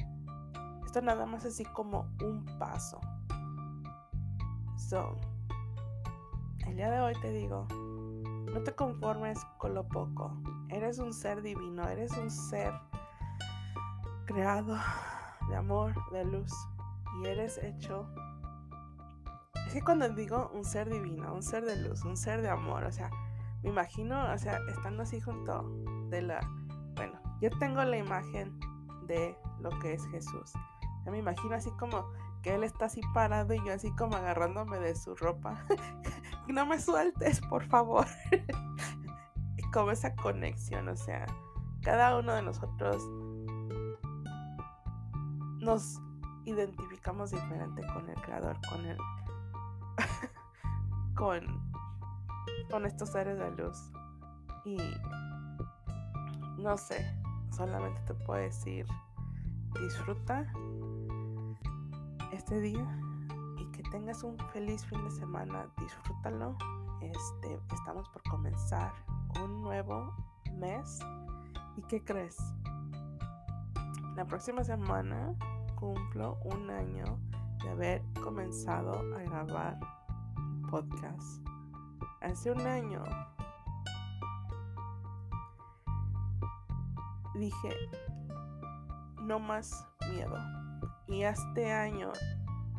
Esto 0.85 1.03
nada 1.03 1.27
más 1.27 1.45
así 1.45 1.65
como 1.65 2.09
un 2.23 2.45
paso. 2.59 3.01
So, 4.77 5.17
el 6.67 6.77
día 6.77 6.91
de 6.91 7.01
hoy 7.01 7.15
te 7.21 7.33
digo, 7.33 7.67
no 8.53 8.63
te 8.63 8.75
conformes 8.75 9.39
con 9.59 9.75
lo 9.75 9.89
poco. 9.89 10.37
Eres 10.69 10.99
un 10.99 11.13
ser 11.13 11.43
divino, 11.43 11.89
eres 11.89 12.17
un 12.17 12.31
ser 12.31 12.73
creado 14.27 14.77
de 15.49 15.57
amor, 15.57 15.95
de 16.13 16.25
luz. 16.25 16.53
Y 17.21 17.27
eres 17.27 17.59
hecho... 17.59 18.09
Es 19.67 19.75
que 19.75 19.83
cuando 19.83 20.09
digo 20.11 20.51
un 20.53 20.65
ser 20.65 20.91
divino, 20.91 21.33
un 21.33 21.43
ser 21.43 21.65
de 21.65 21.77
luz, 21.77 22.05
un 22.05 22.17
ser 22.17 22.43
de 22.43 22.51
amor, 22.51 22.85
o 22.85 22.93
sea, 22.93 23.11
me 23.63 23.71
imagino, 23.71 24.31
o 24.31 24.37
sea, 24.37 24.59
estando 24.69 25.03
así 25.03 25.21
junto 25.21 25.63
de 26.11 26.21
la... 26.21 26.41
Bueno, 26.95 27.19
yo 27.41 27.49
tengo 27.59 27.83
la 27.83 27.97
imagen 27.97 28.59
de 29.07 29.37
lo 29.61 29.71
que 29.81 29.95
es 29.95 30.07
Jesús. 30.09 30.53
me 31.07 31.19
imagino 31.19 31.55
así 31.55 31.71
como 31.79 32.05
que 32.43 32.55
él 32.55 32.65
está 32.65 32.87
así 32.87 33.01
parado 33.15 33.55
y 33.55 33.65
yo 33.65 33.73
así 33.73 33.91
como 33.93 34.17
agarrándome 34.17 34.79
de 34.79 34.95
su 34.95 35.15
ropa. 35.15 35.65
no 36.49 36.67
me 36.67 36.81
sueltes, 36.81 37.41
por 37.41 37.65
favor. 37.67 38.07
como 39.73 39.91
esa 39.91 40.15
conexión, 40.15 40.89
o 40.89 40.97
sea, 40.97 41.27
cada 41.83 42.19
uno 42.19 42.35
de 42.35 42.43
nosotros 42.43 43.03
nos 45.61 45.99
identificamos 46.45 47.31
diferente 47.31 47.83
con 47.95 48.09
el 48.11 48.17
creador, 48.17 48.59
con 48.69 48.85
el 48.85 48.99
con 51.17 51.73
con 52.71 52.87
estos 52.87 53.11
seres 53.11 53.39
de 53.39 53.51
luz. 53.53 53.93
Y 54.65 54.77
no 56.59 56.77
sé, 56.77 57.17
solamente 57.51 58.01
te 58.07 58.15
puedo 58.15 58.41
decir 58.41 58.87
disfruta 59.81 60.53
este 62.33 62.61
día 62.61 62.87
y 63.59 63.71
que 63.73 63.83
tengas 63.85 64.23
un 64.23 64.37
feliz 64.53 64.85
fin 64.87 65.03
de 65.05 65.11
semana. 65.11 65.67
Disfrútalo. 65.79 66.57
Este, 67.01 67.61
estamos 67.75 68.09
por 68.09 68.23
comenzar 68.25 68.93
un 69.43 69.63
nuevo 69.63 70.13
mes. 70.55 71.01
¿Y 71.77 71.83
qué 71.83 72.03
crees? 72.03 72.37
La 74.17 74.25
próxima 74.27 74.63
semana 74.65 75.35
cumplo 75.77 76.39
un 76.45 76.71
año 76.71 77.05
de 77.63 77.71
haber 77.71 78.03
comenzado 78.23 78.93
a 79.17 79.23
grabar 79.23 79.79
podcast. 80.71 81.47
Hace 82.21 82.51
un 82.51 82.61
año 82.61 83.05
dije, 87.35 87.75
no 89.23 89.39
más 89.41 89.87
miedo. 90.11 90.62
Y 91.13 91.25
este 91.25 91.71
año 91.71 92.11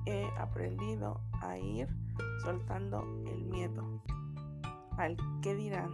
he 0.08 0.28
aprendido 0.40 1.22
a 1.44 1.56
ir 1.60 1.88
soltando 2.44 3.04
el 3.28 3.46
miedo 3.46 4.02
al 4.98 5.16
que 5.44 5.54
dirán. 5.54 5.92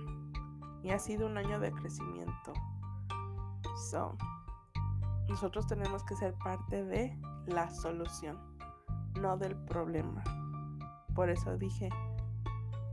Y 0.82 0.92
ha 0.92 1.00
sido 1.00 1.28
un 1.28 1.38
año 1.38 1.60
de 1.60 1.74
crecimiento. 1.74 2.54
So, 3.92 4.16
nosotros 5.28 5.68
tenemos 5.68 6.02
que 6.06 6.16
ser 6.16 6.34
parte 6.36 6.86
de 6.86 7.20
la 7.46 7.70
solución, 7.70 8.38
no 9.20 9.36
del 9.36 9.58
problema. 9.66 10.24
Por 11.14 11.30
eso 11.30 11.58
dije, 11.58 11.90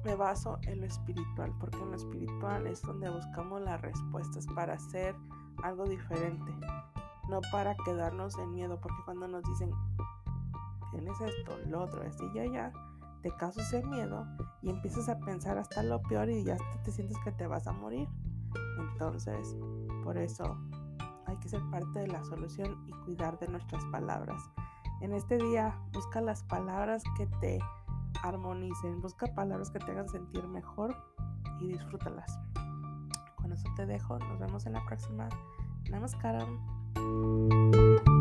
me 0.04 0.16
baso 0.16 0.58
en 0.62 0.80
lo 0.80 0.86
espiritual, 0.86 1.54
porque 1.60 1.78
en 1.78 1.90
lo 1.92 1.96
espiritual 1.96 2.66
es 2.66 2.82
donde 2.82 3.08
buscamos 3.10 3.62
las 3.62 3.80
respuestas 3.80 4.44
para 4.56 4.74
hacer 4.74 5.14
algo 5.62 5.84
diferente 5.84 6.52
no 7.28 7.40
para 7.52 7.74
quedarnos 7.76 8.38
en 8.38 8.52
miedo, 8.52 8.78
porque 8.80 8.98
cuando 9.04 9.28
nos 9.28 9.42
dicen, 9.44 9.70
tienes 10.90 11.20
esto, 11.20 11.58
lo 11.66 11.82
otro, 11.82 12.02
esto 12.02 12.24
y 12.24 12.52
ya, 12.52 12.72
te 13.22 13.30
causas 13.36 13.72
el 13.72 13.86
miedo 13.86 14.26
y 14.62 14.70
empiezas 14.70 15.08
a 15.08 15.18
pensar 15.18 15.58
hasta 15.58 15.82
lo 15.82 16.00
peor 16.02 16.30
y 16.30 16.44
ya 16.44 16.56
te, 16.56 16.78
te 16.84 16.92
sientes 16.92 17.18
que 17.24 17.32
te 17.32 17.46
vas 17.46 17.66
a 17.66 17.72
morir. 17.72 18.08
Entonces, 18.78 19.56
por 20.04 20.16
eso 20.16 20.56
hay 21.26 21.36
que 21.38 21.48
ser 21.48 21.62
parte 21.70 22.00
de 22.00 22.08
la 22.08 22.24
solución 22.24 22.84
y 22.86 22.92
cuidar 23.04 23.38
de 23.38 23.48
nuestras 23.48 23.84
palabras. 23.86 24.42
En 25.00 25.12
este 25.12 25.36
día, 25.38 25.78
busca 25.92 26.20
las 26.20 26.42
palabras 26.44 27.02
que 27.16 27.26
te 27.40 27.58
armonicen, 28.22 29.00
busca 29.02 29.26
palabras 29.34 29.70
que 29.70 29.78
te 29.78 29.90
hagan 29.90 30.08
sentir 30.08 30.46
mejor 30.48 30.96
y 31.60 31.68
disfrútalas. 31.68 32.38
Con 33.36 33.52
eso 33.52 33.68
te 33.76 33.86
dejo, 33.86 34.18
nos 34.18 34.38
vemos 34.38 34.66
en 34.66 34.72
la 34.72 34.84
próxima. 34.86 35.28
Namaskaram. 35.90 36.75
Música 36.96 38.15